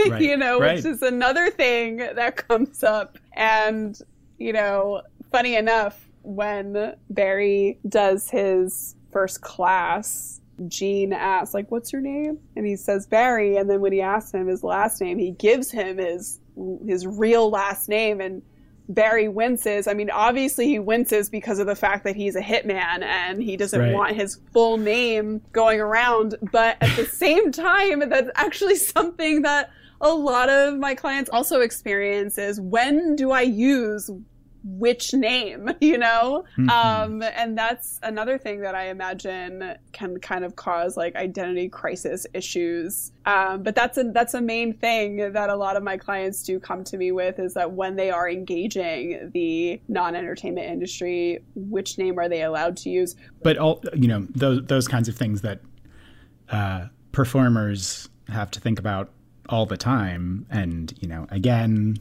Right. 0.09 0.21
you 0.21 0.35
know, 0.35 0.59
right. 0.59 0.77
which 0.77 0.85
is 0.85 1.03
another 1.03 1.51
thing 1.51 1.97
that 1.97 2.47
comes 2.47 2.81
up. 2.81 3.19
And, 3.33 3.99
you 4.39 4.51
know, 4.51 5.03
funny 5.31 5.55
enough, 5.55 6.09
when 6.23 6.95
Barry 7.11 7.77
does 7.87 8.29
his 8.29 8.95
first 9.11 9.41
class 9.41 10.40
Gene 10.67 11.13
asks, 11.13 11.53
like, 11.53 11.71
what's 11.71 11.91
your 11.91 12.01
name? 12.01 12.39
And 12.55 12.65
he 12.65 12.75
says 12.75 13.07
Barry. 13.07 13.57
And 13.57 13.69
then 13.69 13.81
when 13.81 13.91
he 13.91 14.01
asks 14.01 14.33
him 14.33 14.47
his 14.47 14.63
last 14.63 15.01
name, 15.01 15.17
he 15.17 15.31
gives 15.31 15.71
him 15.71 15.97
his 15.97 16.39
his 16.85 17.07
real 17.07 17.49
last 17.49 17.89
name. 17.89 18.21
And 18.21 18.41
Barry 18.89 19.27
winces. 19.27 19.87
I 19.87 19.93
mean, 19.93 20.09
obviously 20.09 20.67
he 20.67 20.79
winces 20.79 21.29
because 21.29 21.59
of 21.59 21.67
the 21.67 21.75
fact 21.75 22.03
that 22.03 22.15
he's 22.15 22.35
a 22.35 22.41
hitman 22.41 23.03
and 23.03 23.41
he 23.41 23.57
doesn't 23.57 23.79
right. 23.79 23.93
want 23.93 24.15
his 24.15 24.39
full 24.51 24.77
name 24.77 25.41
going 25.51 25.79
around. 25.79 26.35
But 26.51 26.77
at 26.81 26.95
the 26.95 27.05
same 27.05 27.51
time, 27.51 28.07
that's 28.09 28.29
actually 28.35 28.75
something 28.77 29.43
that 29.43 29.71
a 30.01 30.09
lot 30.09 30.49
of 30.49 30.77
my 30.77 30.95
clients 30.95 31.29
also 31.29 31.61
experience 31.61 32.37
is 32.37 32.59
when 32.59 33.15
do 33.15 33.31
I 33.31 33.41
use 33.41 34.09
which 34.63 35.13
name, 35.13 35.71
you 35.81 35.97
know? 35.97 36.45
Mm-hmm. 36.57 36.69
Um, 36.69 37.21
and 37.21 37.57
that's 37.57 37.99
another 38.03 38.37
thing 38.37 38.61
that 38.61 38.75
I 38.75 38.89
imagine 38.89 39.75
can 39.91 40.19
kind 40.19 40.45
of 40.45 40.55
cause 40.55 40.97
like 40.97 41.15
identity 41.15 41.69
crisis 41.69 42.25
issues. 42.33 43.11
Um, 43.25 43.63
but 43.63 43.75
that's 43.75 43.97
a, 43.97 44.03
that's 44.03 44.33
a 44.33 44.41
main 44.41 44.73
thing 44.73 45.33
that 45.33 45.49
a 45.49 45.55
lot 45.55 45.75
of 45.77 45.83
my 45.83 45.97
clients 45.97 46.43
do 46.43 46.59
come 46.59 46.83
to 46.85 46.97
me 46.97 47.11
with 47.11 47.39
is 47.39 47.53
that 47.53 47.71
when 47.71 47.95
they 47.95 48.11
are 48.11 48.29
engaging 48.29 49.31
the 49.33 49.81
non-entertainment 49.87 50.67
industry, 50.67 51.43
which 51.55 51.97
name 51.97 52.19
are 52.19 52.29
they 52.29 52.43
allowed 52.43 52.77
to 52.77 52.89
use? 52.89 53.15
But 53.43 53.57
all, 53.57 53.83
you 53.93 54.07
know, 54.07 54.27
those, 54.31 54.65
those 54.65 54.87
kinds 54.87 55.07
of 55.07 55.15
things 55.15 55.41
that, 55.41 55.61
uh, 56.49 56.87
performers 57.11 58.09
have 58.29 58.51
to 58.51 58.59
think 58.59 58.79
about 58.79 59.11
all 59.49 59.65
the 59.65 59.77
time. 59.77 60.45
And, 60.49 60.93
you 61.01 61.07
know, 61.07 61.27
again, 61.29 61.97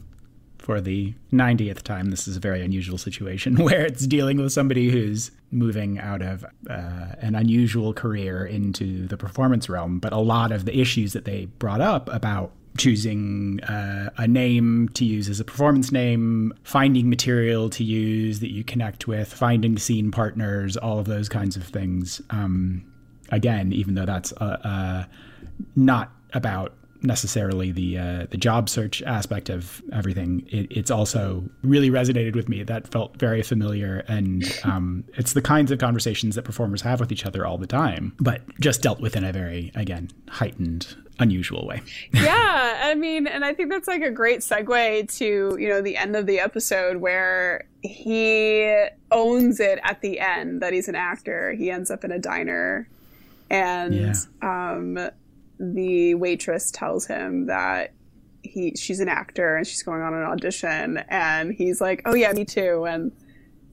for 0.61 0.79
the 0.79 1.13
90th 1.33 1.81
time, 1.81 2.11
this 2.11 2.27
is 2.27 2.37
a 2.37 2.39
very 2.39 2.63
unusual 2.63 2.97
situation 2.97 3.55
where 3.63 3.81
it's 3.81 4.05
dealing 4.05 4.37
with 4.37 4.53
somebody 4.53 4.89
who's 4.89 5.31
moving 5.51 5.99
out 5.99 6.21
of 6.21 6.45
uh, 6.69 7.15
an 7.19 7.35
unusual 7.35 7.93
career 7.93 8.45
into 8.45 9.07
the 9.07 9.17
performance 9.17 9.67
realm. 9.67 9.99
But 9.99 10.13
a 10.13 10.19
lot 10.19 10.51
of 10.51 10.65
the 10.65 10.79
issues 10.79 11.13
that 11.13 11.25
they 11.25 11.45
brought 11.45 11.81
up 11.81 12.07
about 12.13 12.51
choosing 12.77 13.61
uh, 13.63 14.11
a 14.17 14.27
name 14.27 14.87
to 14.89 15.03
use 15.03 15.27
as 15.27 15.39
a 15.39 15.43
performance 15.43 15.91
name, 15.91 16.53
finding 16.63 17.09
material 17.09 17.69
to 17.71 17.83
use 17.83 18.39
that 18.39 18.51
you 18.51 18.63
connect 18.63 19.07
with, 19.07 19.33
finding 19.33 19.77
scene 19.77 20.11
partners, 20.11 20.77
all 20.77 20.99
of 20.99 21.05
those 21.05 21.27
kinds 21.27 21.57
of 21.57 21.63
things. 21.63 22.21
Um, 22.29 22.85
again, 23.29 23.73
even 23.73 23.95
though 23.95 24.05
that's 24.05 24.31
uh, 24.33 24.57
uh 24.63 25.03
not 25.75 26.11
about 26.33 26.73
necessarily 27.03 27.71
the 27.71 27.97
uh, 27.97 28.25
the 28.29 28.37
job 28.37 28.69
search 28.69 29.01
aspect 29.03 29.49
of 29.49 29.81
everything. 29.91 30.45
It, 30.47 30.67
it's 30.71 30.91
also 30.91 31.43
really 31.63 31.89
resonated 31.89 32.35
with 32.35 32.49
me. 32.49 32.63
That 32.63 32.87
felt 32.87 33.17
very 33.17 33.41
familiar, 33.41 34.03
and 34.07 34.43
um, 34.63 35.03
it's 35.15 35.33
the 35.33 35.41
kinds 35.41 35.71
of 35.71 35.79
conversations 35.79 36.35
that 36.35 36.43
performers 36.43 36.81
have 36.81 36.99
with 36.99 37.11
each 37.11 37.25
other 37.25 37.45
all 37.45 37.57
the 37.57 37.67
time, 37.67 38.13
but 38.19 38.41
just 38.59 38.81
dealt 38.81 38.99
with 38.99 39.15
in 39.15 39.23
a 39.23 39.31
very 39.31 39.71
again 39.75 40.09
heightened 40.29 40.95
unusual 41.19 41.67
way. 41.67 41.81
yeah, 42.13 42.79
I 42.83 42.95
mean, 42.95 43.27
and 43.27 43.45
I 43.45 43.53
think 43.53 43.69
that's 43.69 43.87
like 43.87 44.01
a 44.01 44.11
great 44.11 44.39
segue 44.39 45.17
to, 45.17 45.57
you 45.59 45.69
know, 45.69 45.81
the 45.81 45.95
end 45.95 46.15
of 46.15 46.25
the 46.25 46.39
episode 46.39 46.97
where 46.97 47.65
he 47.83 48.87
owns 49.11 49.59
it 49.59 49.79
at 49.83 50.01
the 50.01 50.19
end 50.19 50.61
that 50.61 50.73
he's 50.73 50.87
an 50.87 50.95
actor. 50.95 51.53
He 51.53 51.69
ends 51.69 51.91
up 51.91 52.03
in 52.03 52.11
a 52.11 52.19
diner 52.19 52.87
and 53.51 53.93
yeah. 53.93 54.13
um 54.41 54.97
the 55.61 56.15
waitress 56.15 56.71
tells 56.71 57.05
him 57.05 57.45
that 57.45 57.93
he 58.43 58.73
she's 58.75 58.99
an 58.99 59.07
actor 59.07 59.55
and 59.55 59.67
she's 59.67 59.83
going 59.83 60.01
on 60.01 60.13
an 60.13 60.23
audition 60.23 60.97
and 61.09 61.53
he's 61.53 61.79
like, 61.79 62.01
"Oh 62.05 62.15
yeah, 62.15 62.31
me 62.33 62.43
too." 62.43 62.85
And 62.85 63.11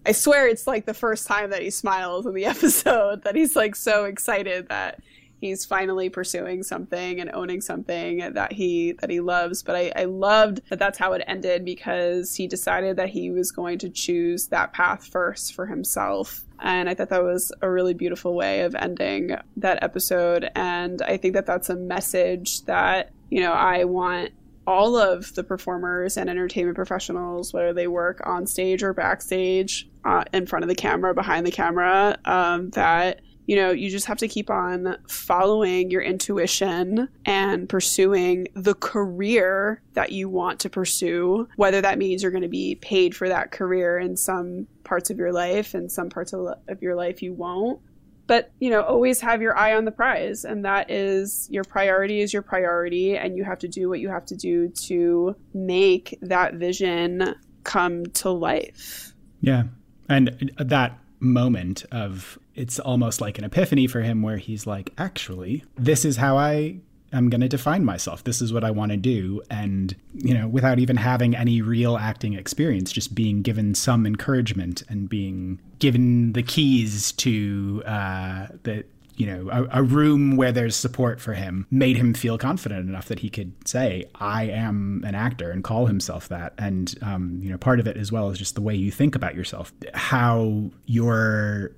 I 0.05 0.13
swear 0.13 0.47
it's 0.47 0.67
like 0.67 0.85
the 0.85 0.95
first 0.95 1.27
time 1.27 1.51
that 1.51 1.63
he 1.63 1.71
smiles 1.71 2.27
in 2.27 2.35
the 2.35 2.45
episode 2.55 3.25
that 3.25 3.35
he's 3.35 3.57
like 3.57 3.75
so 3.75 4.05
excited 4.05 4.69
that 4.69 5.01
he's 5.41 5.65
finally 5.65 6.09
pursuing 6.09 6.63
something 6.63 7.21
and 7.21 7.31
owning 7.33 7.61
something 7.61 8.33
that 8.35 8.53
he 8.53 8.93
that 9.01 9.11
he 9.11 9.21
loves. 9.21 9.63
But 9.63 9.77
I, 9.77 9.93
I 9.97 10.05
loved 10.05 10.61
that 10.69 10.79
that's 10.79 10.99
how 10.99 11.13
it 11.13 11.25
ended 11.27 11.65
because 11.65 12.35
he 12.35 12.47
decided 12.47 12.97
that 12.97 13.11
he 13.11 13.31
was 13.31 13.53
going 13.53 13.79
to 13.79 13.89
choose 13.89 14.49
that 14.49 14.73
path 14.73 15.07
first 15.07 15.55
for 15.55 15.67
himself. 15.67 16.45
And 16.61 16.89
i 16.89 16.95
thought 16.95 17.11
that 17.11 17.23
was 17.23 17.53
a 17.63 17.71
really 17.71 17.95
beautiful 17.95 18.35
way 18.35 18.63
of 18.63 18.75
ending 18.75 19.37
that 19.57 19.83
episode. 19.83 20.51
And 20.55 21.01
i 21.03 21.17
think 21.17 21.35
that 21.35 21.47
that's 21.47 21.71
a 21.71 21.77
message 21.77 22.65
that 22.65 23.11
you 23.31 23.41
know 23.41 23.53
i 23.53 23.85
want 23.85 24.33
all 24.69 24.99
of 24.99 25.35
the 25.35 25.43
performers 25.43 26.19
and 26.19 26.29
entertainment 26.29 26.77
professionals, 26.77 27.55
whether 27.55 27.73
they 27.73 27.89
work 27.89 28.21
on 28.27 28.47
stage 28.47 28.83
or 28.83 28.93
backstage, 28.93 29.89
uh, 30.05 30.23
in 30.35 30.47
front 30.47 30.63
of 30.63 30.69
the 30.69 30.75
camera, 30.75 31.15
behind 31.15 31.47
the 31.47 31.51
camera, 31.51 32.19
um, 32.27 32.69
that 32.71 33.23
you 33.49 33.57
know, 33.57 33.71
you 33.71 33.89
just 33.89 34.05
have 34.05 34.19
to 34.19 34.29
keep 34.29 34.51
on 34.51 34.99
following 35.09 35.91
your 35.91 36.03
intuition 36.03 37.09
and 37.25 37.67
pursuing 37.67 38.47
the 38.53 38.75
career 38.75 39.81
that 39.95 40.13
you 40.13 40.29
want 40.29 40.61
to 40.61 40.69
pursue, 40.69 41.49
whether 41.57 41.81
that 41.81 41.97
means 41.97 42.23
you're 42.23 42.31
going 42.31 42.43
to 42.43 42.49
be 42.49 42.75
paid 42.75 43.17
for 43.17 43.27
that 43.27 43.51
career 43.51 43.99
in 43.99 44.19
some 44.19 44.67
parts 44.85 45.09
of 45.09 45.17
your 45.17 45.33
life 45.33 45.73
and 45.73 45.91
some 45.91 46.11
parts 46.11 46.35
of, 46.35 46.47
of 46.69 46.83
your 46.83 46.95
life 46.95 47.23
you 47.23 47.33
won't. 47.33 47.81
But, 48.27 48.53
you 48.61 48.69
know, 48.69 48.83
always 48.83 49.19
have 49.23 49.41
your 49.41 49.57
eye 49.57 49.75
on 49.75 49.87
the 49.87 49.93
prize. 49.93 50.45
And 50.45 50.67
that 50.67 50.91
is 50.91 51.49
your 51.51 51.65
priority 51.65 52.21
is 52.21 52.35
your 52.35 52.43
priority. 52.43 53.17
And 53.17 53.35
you 53.35 53.45
have 53.45 53.61
to 53.61 53.69
do 53.69 53.89
what 53.89 54.01
you 54.01 54.11
have 54.11 54.27
to 54.27 54.37
do 54.37 54.69
to 54.89 55.35
make 55.55 56.19
that 56.21 56.57
vision 56.57 57.35
come 57.65 58.05
to 58.05 58.29
life. 58.29 59.15
Yeah. 59.41 59.63
And 60.11 60.53
uh, 60.59 60.65
that 60.65 60.99
moment 61.21 61.87
of 61.91 62.39
it's 62.59 62.81
almost 62.81 63.21
like 63.21 63.39
an 63.39 63.45
epiphany 63.45 63.87
for 63.87 64.01
him 64.01 64.21
where 64.21 64.37
he's 64.37 64.67
like, 64.67 64.93
actually, 64.99 65.65
this 65.77 66.05
is 66.05 66.17
how 66.17 66.37
I 66.37 66.81
am 67.13 67.31
going 67.31 67.41
to 67.41 67.49
define 67.49 67.85
myself. 67.85 68.25
This 68.25 68.43
is 68.43 68.53
what 68.53 68.65
I 68.65 68.73
want 68.73 68.91
to 68.91 68.97
do. 68.97 69.41
And, 69.49 69.95
you 70.13 70.35
know, 70.35 70.49
without 70.49 70.81
even 70.81 70.97
having 70.97 71.37
any 71.37 71.63
real 71.63 71.97
acting 71.97 72.35
experience, 72.35 72.91
just 72.91 73.15
being 73.15 73.43
given 73.43 73.77
some 73.77 74.05
encouragement 74.05 74.83
and 74.89 75.09
being 75.09 75.61
given 75.79 76.33
the 76.33 76.43
keys 76.43 77.13
to 77.13 77.83
uh, 77.87 78.49
the, 78.65 78.85
you 79.17 79.27
know, 79.27 79.49
a, 79.51 79.81
a, 79.81 79.83
room 79.83 80.37
where 80.37 80.53
there's 80.53 80.77
support 80.77 81.21
for 81.21 81.35
him 81.35 81.67
made 81.71 81.97
him 81.97 82.13
feel 82.13 82.39
confident 82.39 82.89
enough 82.89 83.07
that 83.07 83.21
he 83.21 83.31
could 83.31 83.53
say, 83.67 84.05
I 84.17 84.45
am 84.45 85.03
an 85.07 85.15
actor 85.15 85.51
and 85.51 85.63
call 85.63 85.87
himself 85.87 86.29
that. 86.29 86.55
And, 86.59 86.93
um, 87.03 87.39
you 87.41 87.51
know, 87.51 87.59
part 87.59 87.79
of 87.79 87.87
it 87.87 87.97
as 87.97 88.11
well 88.11 88.31
is 88.31 88.39
just 88.39 88.57
the 88.57 88.63
way 88.63 88.75
you 88.75 88.91
think 88.91 89.15
about 89.15 89.37
yourself, 89.37 89.73
how 89.95 90.71
your 90.87 91.73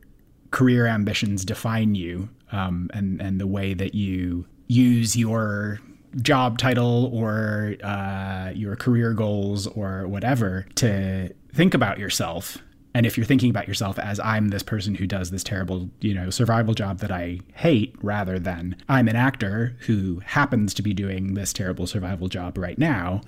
career 0.51 0.87
ambitions 0.87 1.45
define 1.45 1.95
you 1.95 2.29
um, 2.53 2.91
and, 2.93 3.21
and 3.21 3.41
the 3.41 3.47
way 3.47 3.75
that 3.75 3.95
you 3.95 4.47
use 4.69 5.17
your 5.17 5.81
job 6.23 6.59
title 6.59 7.11
or 7.13 7.77
uh, 7.85 8.51
your 8.55 8.77
career 8.77 9.13
goals 9.13 9.67
or 9.69 10.07
whatever 10.09 10.67
to 10.75 11.33
think 11.53 11.75
about 11.75 11.99
yourself. 11.99 12.59
And 12.93 13.07
if 13.07 13.17
you're 13.17 13.27
thinking 13.27 13.51
about 13.51 13.69
yourself 13.69 14.01
as 14.01 14.19
I'm 14.19 14.49
this 14.49 14.65
person 14.65 14.97
who 14.97 15.07
does 15.07 15.31
this 15.31 15.45
terrible, 15.45 15.89
you 16.01 16.13
know, 16.13 16.29
survival 16.31 16.75
job 16.75 16.99
that 16.99 17.13
I 17.13 17.39
hate, 17.55 17.95
rather 18.03 18.39
than 18.41 18.75
I'm 18.89 19.07
an 19.07 19.15
actor 19.15 19.77
who 19.81 20.21
happens 20.25 20.75
to 20.75 20.83
be 20.83 20.93
doing 20.93 21.35
this 21.35 21.53
terrible 21.53 21.87
survival 21.87 22.27
job 22.27 22.59
right 22.59 22.79
now, 22.79 23.21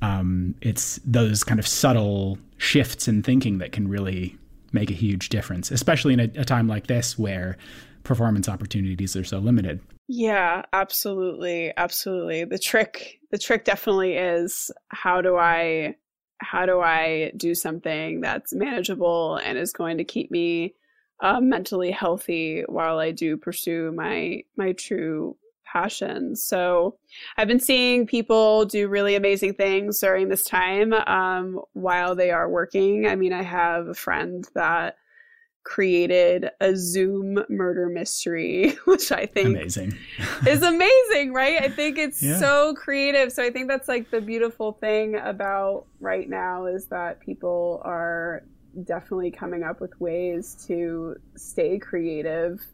um, 0.00 0.54
it's 0.60 1.00
those 1.04 1.42
kind 1.42 1.58
of 1.58 1.66
subtle 1.66 2.38
shifts 2.56 3.08
in 3.08 3.22
thinking 3.22 3.58
that 3.58 3.72
can 3.72 3.88
really 3.88 4.38
make 4.72 4.90
a 4.90 4.94
huge 4.94 5.28
difference, 5.28 5.70
especially 5.70 6.14
in 6.14 6.20
a, 6.20 6.30
a 6.36 6.44
time 6.44 6.68
like 6.68 6.86
this 6.86 7.18
where 7.18 7.56
performance 8.04 8.48
opportunities 8.48 9.16
are 9.16 9.24
so 9.24 9.38
limited. 9.38 9.80
Yeah, 10.08 10.62
absolutely, 10.72 11.72
absolutely. 11.76 12.44
The 12.44 12.58
trick, 12.58 13.20
the 13.30 13.38
trick 13.38 13.64
definitely 13.64 14.14
is 14.16 14.70
how 14.88 15.20
do 15.20 15.36
I 15.36 15.96
how 16.42 16.64
do 16.64 16.80
I 16.80 17.32
do 17.36 17.54
something 17.54 18.22
that's 18.22 18.54
manageable 18.54 19.38
and 19.44 19.58
is 19.58 19.72
going 19.72 19.98
to 19.98 20.04
keep 20.04 20.30
me 20.30 20.74
uh, 21.22 21.38
mentally 21.40 21.90
healthy 21.90 22.64
while 22.66 22.98
I 22.98 23.10
do 23.10 23.36
pursue 23.36 23.92
my 23.92 24.42
my 24.56 24.72
true 24.72 25.36
passion. 25.70 26.36
So 26.36 26.96
I've 27.36 27.48
been 27.48 27.60
seeing 27.60 28.06
people 28.06 28.64
do 28.64 28.88
really 28.88 29.14
amazing 29.14 29.54
things 29.54 30.00
during 30.00 30.28
this 30.28 30.44
time 30.44 30.92
um, 30.92 31.60
while 31.72 32.14
they 32.14 32.30
are 32.30 32.48
working. 32.48 33.06
I 33.06 33.16
mean, 33.16 33.32
I 33.32 33.42
have 33.42 33.88
a 33.88 33.94
friend 33.94 34.46
that 34.54 34.96
created 35.62 36.50
a 36.60 36.74
Zoom 36.74 37.44
murder 37.48 37.88
mystery, 37.88 38.76
which 38.86 39.12
I 39.12 39.26
think 39.26 39.48
amazing. 39.48 39.96
is 40.46 40.62
amazing, 40.62 41.32
right? 41.32 41.62
I 41.62 41.68
think 41.68 41.98
it's 41.98 42.22
yeah. 42.22 42.38
so 42.38 42.74
creative. 42.74 43.32
So 43.32 43.44
I 43.44 43.50
think 43.50 43.68
that's 43.68 43.88
like 43.88 44.10
the 44.10 44.20
beautiful 44.20 44.72
thing 44.72 45.16
about 45.16 45.86
right 46.00 46.28
now 46.28 46.66
is 46.66 46.86
that 46.86 47.20
people 47.20 47.80
are 47.84 48.42
definitely 48.84 49.30
coming 49.30 49.62
up 49.62 49.80
with 49.80 49.98
ways 50.00 50.56
to 50.66 51.16
stay 51.36 51.78
creative 51.78 52.64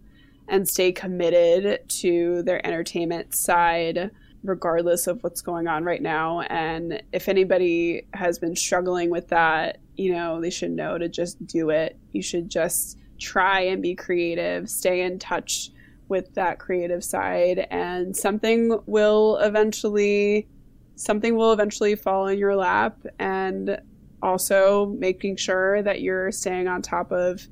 and 0.48 0.68
stay 0.68 0.92
committed 0.92 1.80
to 1.88 2.42
their 2.42 2.64
entertainment 2.66 3.34
side 3.34 4.10
regardless 4.42 5.06
of 5.08 5.22
what's 5.24 5.40
going 5.40 5.66
on 5.66 5.82
right 5.82 6.02
now 6.02 6.40
and 6.42 7.02
if 7.12 7.28
anybody 7.28 8.06
has 8.12 8.38
been 8.38 8.54
struggling 8.54 9.10
with 9.10 9.28
that 9.28 9.78
you 9.96 10.12
know, 10.12 10.40
they 10.40 10.50
should 10.50 10.70
know 10.70 10.98
to 10.98 11.08
just 11.08 11.44
do 11.46 11.70
it. 11.70 11.98
You 12.12 12.22
should 12.22 12.50
just 12.50 12.98
try 13.18 13.60
and 13.60 13.82
be 13.82 13.94
creative, 13.94 14.68
stay 14.68 15.02
in 15.02 15.18
touch 15.18 15.70
with 16.08 16.34
that 16.34 16.58
creative 16.58 17.02
side 17.02 17.66
and 17.70 18.16
something 18.16 18.78
will 18.86 19.38
eventually 19.38 20.46
something 20.94 21.34
will 21.34 21.52
eventually 21.52 21.96
fall 21.96 22.28
in 22.28 22.38
your 22.38 22.54
lap 22.54 22.96
and 23.18 23.78
also 24.22 24.86
making 24.98 25.36
sure 25.36 25.82
that 25.82 26.00
you're 26.00 26.30
staying 26.30 26.68
on 26.68 26.80
top 26.80 27.10
of 27.10 27.48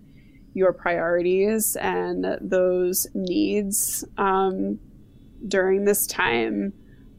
your 0.55 0.73
priorities 0.73 1.77
and 1.77 2.39
those 2.41 3.07
needs 3.15 4.05
um, 4.19 4.79
during 5.49 5.85
this 5.85 6.07
time 6.07 6.73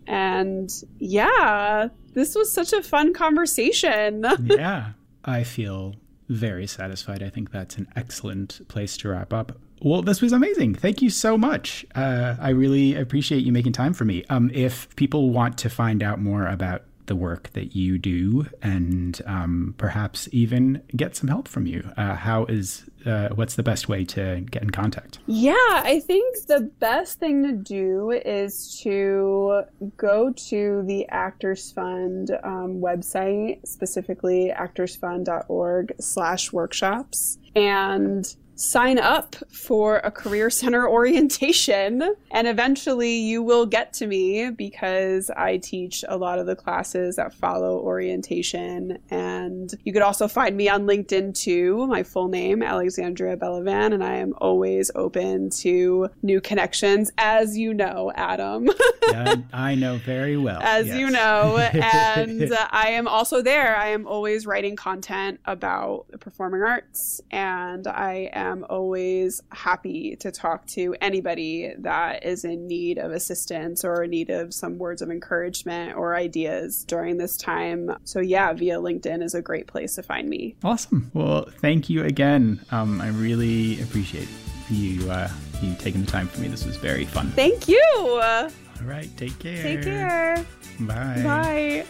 and 0.08 0.84
yeah 1.00 1.88
this 2.14 2.36
was 2.36 2.52
such 2.52 2.74
a 2.74 2.82
fun 2.82 3.14
conversation 3.14 4.26
yeah 4.46 4.92
I 5.26 5.44
feel 5.44 5.96
very 6.30 6.68
satisfied. 6.68 7.22
I 7.22 7.30
think 7.30 7.52
that's 7.52 7.78
an 7.78 7.88
excellent 7.96 8.68
place 8.68 8.96
to 8.98 9.10
wrap 9.10 9.34
up. 9.34 9.60
Well, 9.82 10.02
this 10.02 10.22
was 10.22 10.32
amazing. 10.32 10.76
Thank 10.76 11.02
you 11.02 11.10
so 11.10 11.38
much. 11.38 11.86
Uh, 11.94 12.36
I 12.40 12.50
really 12.50 12.96
appreciate 12.96 13.44
you 13.44 13.52
making 13.52 13.74
time 13.74 13.94
for 13.94 14.06
me. 14.06 14.24
Um, 14.30 14.50
if 14.54 14.96
people 14.96 15.32
want 15.32 15.58
to 15.60 15.70
find 15.70 16.02
out 16.02 16.20
more 16.20 16.48
about 16.48 16.84
the 17.08 17.16
work 17.16 17.52
that 17.54 17.76
you 17.76 17.98
do 17.98 18.48
and 18.62 19.22
um, 19.26 19.76
perhaps 19.78 20.30
even 20.32 20.82
get 20.96 21.16
some 21.16 21.28
help 21.30 21.48
from 21.48 21.66
you. 21.66 21.90
Uh, 21.98 22.16
how 22.16 22.46
is 22.46 22.86
uh, 23.06 23.30
what's 23.30 23.56
the 23.56 23.64
best 23.64 23.88
way 23.88 24.04
to 24.04 24.42
get 24.50 24.64
in 24.64 24.72
contact? 24.72 25.20
Yeah, 25.28 25.54
I 25.58 26.02
think 26.06 26.48
the 26.48 26.72
best 26.80 27.20
thing 27.20 27.44
to 27.44 27.52
do 27.52 28.12
is 28.12 28.80
to 28.82 29.64
go 29.98 30.34
to 30.50 30.84
the 30.86 31.08
Actors 31.10 31.72
Fund 31.72 32.32
um, 32.44 32.82
website, 32.82 33.66
specifically 33.68 34.52
actorsfund.org/slash 34.56 36.52
workshops, 36.52 37.38
and 37.56 38.36
sign 38.56 38.98
up 38.98 39.36
for 39.52 39.98
a 39.98 40.12
career 40.12 40.50
center 40.50 40.88
orientation 40.96 42.16
and 42.32 42.48
eventually 42.48 43.14
you 43.14 43.44
will 43.44 43.66
get 43.66 43.94
to 43.94 44.08
me 44.08 44.50
because 44.50 45.30
I 45.30 45.58
teach 45.58 46.04
a 46.08 46.18
lot 46.18 46.40
of 46.40 46.46
the 46.46 46.56
classes 46.56 47.18
that 47.18 47.34
follow 47.34 47.80
orientation. 47.80 48.98
And 49.10 49.74
you 49.84 49.94
could 49.94 50.02
also 50.02 50.28
find 50.28 50.56
me 50.56 50.70
on 50.70 50.84
LinkedIn 50.84 51.34
too. 51.34 51.86
My 51.88 52.04
full 52.04 52.28
name 52.28 52.64
Alexandria 52.64 53.38
Bellivan 53.38 53.94
and 53.94 54.04
I 54.04 54.16
am 54.16 54.34
always 54.38 54.90
open 54.96 55.50
to 55.62 56.10
new 56.22 56.40
connections 56.42 57.12
as 57.18 57.58
you 57.58 57.74
know 57.74 58.12
Adam. 58.16 58.70
Yeah, 59.08 59.36
I 59.54 59.76
know 59.76 59.98
very 59.98 60.36
well. 60.36 60.60
As 60.62 60.88
yes. 60.88 60.98
you 60.98 61.12
know 61.12 61.58
and 61.74 62.52
uh, 62.52 62.68
I 62.72 62.90
am 62.90 63.08
also 63.08 63.44
there. 63.44 63.76
I 63.78 63.90
am 63.90 64.08
always 64.08 64.48
writing 64.48 64.76
content 64.76 65.40
about 65.46 66.08
the 66.10 66.18
performing 66.18 66.64
arts 66.64 67.22
and 67.30 67.86
I 67.86 68.32
am 68.34 68.45
am 68.52 68.66
always 68.70 69.42
happy 69.52 70.16
to 70.18 70.32
talk 70.32 70.66
to 70.68 70.96
anybody 71.02 71.74
that 71.80 72.26
is 72.26 72.46
in 72.46 72.68
need 72.68 72.98
of 72.98 73.12
assistance 73.12 73.84
or 73.84 74.04
in 74.04 74.12
need 74.12 74.30
of 74.30 74.54
some 74.54 74.78
words 74.78 75.02
of 75.02 75.10
encouragement 75.10 75.96
or 75.96 76.16
ideas 76.16 76.84
during 76.86 77.18
this 77.18 77.38
time. 77.38 77.96
So, 78.04 78.20
yeah, 78.20 78.54
via 78.54 78.78
LinkedIn 78.78 79.24
is 79.24 79.34
a 79.34 79.42
great 79.42 79.68
place 79.68 79.96
to 79.96 80.04
find 80.04 80.30
me. 80.30 80.56
Awesome. 80.64 81.12
Well, 81.14 81.48
thank 81.60 81.90
you 81.90 82.04
again. 82.04 82.64
Um, 82.72 83.02
I 83.02 83.10
really 83.10 83.82
appreciate 83.82 84.30
you 84.70 85.10
uh, 85.10 85.30
you 85.62 85.76
taking 85.76 86.02
the 86.02 86.12
time 86.12 86.28
for 86.28 86.42
me. 86.42 86.48
This 86.48 86.66
was 86.66 86.78
very 86.78 87.06
fun. 87.06 87.32
Thank 87.32 87.68
you. 87.68 87.82
All 87.96 88.50
right. 88.84 89.10
Take 89.18 89.38
care. 89.40 89.62
Take 89.62 89.84
care. 89.84 90.46
Bye. 90.82 91.22
Bye. 91.24 91.86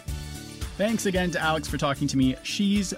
Thanks 0.76 1.06
again 1.06 1.30
to 1.30 1.40
Alex 1.40 1.68
for 1.68 1.78
talking 1.78 2.06
to 2.08 2.16
me. 2.16 2.36
She's 2.42 2.92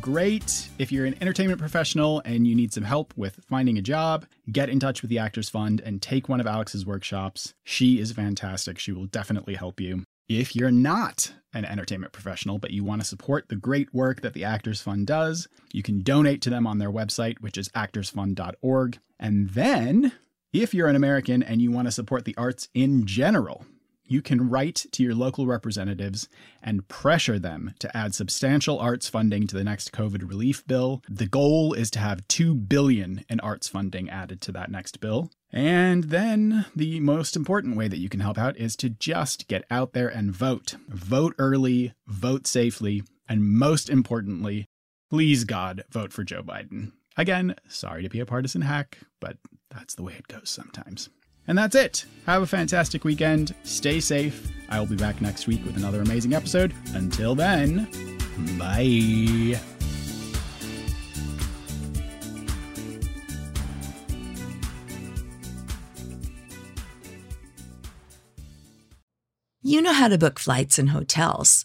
great. 0.00 0.68
If 0.78 0.92
you're 0.92 1.06
an 1.06 1.16
entertainment 1.20 1.60
professional 1.60 2.22
and 2.24 2.46
you 2.46 2.54
need 2.54 2.72
some 2.72 2.84
help 2.84 3.12
with 3.16 3.44
finding 3.48 3.78
a 3.78 3.82
job, 3.82 4.26
get 4.50 4.68
in 4.68 4.80
touch 4.80 5.02
with 5.02 5.08
the 5.08 5.18
Actors 5.18 5.48
Fund 5.48 5.80
and 5.84 6.00
take 6.00 6.28
one 6.28 6.40
of 6.40 6.46
Alex's 6.46 6.86
workshops. 6.86 7.54
She 7.64 7.98
is 7.98 8.12
fantastic. 8.12 8.78
She 8.78 8.92
will 8.92 9.06
definitely 9.06 9.54
help 9.54 9.80
you. 9.80 10.04
If 10.28 10.56
you're 10.56 10.70
not 10.70 11.34
an 11.52 11.64
entertainment 11.64 12.12
professional, 12.12 12.58
but 12.58 12.70
you 12.70 12.82
want 12.82 13.02
to 13.02 13.06
support 13.06 13.48
the 13.48 13.56
great 13.56 13.92
work 13.92 14.22
that 14.22 14.32
the 14.32 14.44
Actors 14.44 14.80
Fund 14.80 15.06
does, 15.06 15.48
you 15.72 15.82
can 15.82 16.02
donate 16.02 16.40
to 16.42 16.50
them 16.50 16.66
on 16.66 16.78
their 16.78 16.90
website, 16.90 17.40
which 17.40 17.58
is 17.58 17.68
actorsfund.org. 17.70 18.98
And 19.20 19.50
then, 19.50 20.12
if 20.52 20.72
you're 20.72 20.88
an 20.88 20.96
American 20.96 21.42
and 21.42 21.60
you 21.60 21.70
want 21.70 21.88
to 21.88 21.92
support 21.92 22.24
the 22.24 22.36
arts 22.36 22.68
in 22.74 23.06
general, 23.06 23.66
you 24.06 24.22
can 24.22 24.48
write 24.48 24.86
to 24.92 25.02
your 25.02 25.14
local 25.14 25.46
representatives 25.46 26.28
and 26.62 26.86
pressure 26.88 27.38
them 27.38 27.74
to 27.78 27.96
add 27.96 28.14
substantial 28.14 28.78
arts 28.78 29.08
funding 29.08 29.46
to 29.46 29.56
the 29.56 29.64
next 29.64 29.92
COVID 29.92 30.28
relief 30.28 30.66
bill. 30.66 31.02
The 31.08 31.26
goal 31.26 31.72
is 31.72 31.90
to 31.92 31.98
have 31.98 32.26
2 32.28 32.54
billion 32.54 33.24
in 33.28 33.40
arts 33.40 33.68
funding 33.68 34.10
added 34.10 34.40
to 34.42 34.52
that 34.52 34.70
next 34.70 35.00
bill. 35.00 35.30
And 35.52 36.04
then 36.04 36.66
the 36.74 37.00
most 37.00 37.36
important 37.36 37.76
way 37.76 37.88
that 37.88 37.98
you 37.98 38.08
can 38.08 38.20
help 38.20 38.38
out 38.38 38.56
is 38.56 38.76
to 38.76 38.90
just 38.90 39.46
get 39.46 39.64
out 39.70 39.92
there 39.92 40.08
and 40.08 40.32
vote. 40.32 40.76
Vote 40.88 41.34
early, 41.38 41.94
vote 42.06 42.46
safely, 42.46 43.04
and 43.28 43.44
most 43.44 43.88
importantly, 43.88 44.66
please 45.10 45.44
God, 45.44 45.84
vote 45.90 46.12
for 46.12 46.24
Joe 46.24 46.42
Biden. 46.42 46.92
Again, 47.16 47.54
sorry 47.68 48.02
to 48.02 48.08
be 48.08 48.18
a 48.18 48.26
partisan 48.26 48.62
hack, 48.62 48.98
but 49.20 49.36
that's 49.70 49.94
the 49.94 50.02
way 50.02 50.14
it 50.18 50.26
goes 50.26 50.50
sometimes. 50.50 51.08
And 51.46 51.58
that's 51.58 51.74
it. 51.74 52.06
Have 52.26 52.42
a 52.42 52.46
fantastic 52.46 53.04
weekend. 53.04 53.54
Stay 53.64 54.00
safe. 54.00 54.50
I 54.68 54.78
will 54.78 54.86
be 54.86 54.96
back 54.96 55.20
next 55.20 55.46
week 55.46 55.64
with 55.64 55.76
another 55.76 56.00
amazing 56.00 56.32
episode. 56.32 56.74
Until 56.94 57.34
then, 57.34 57.88
bye. 58.58 59.60
You 69.66 69.80
know 69.80 69.94
how 69.94 70.08
to 70.08 70.18
book 70.18 70.38
flights 70.38 70.78
and 70.78 70.90
hotels. 70.90 71.64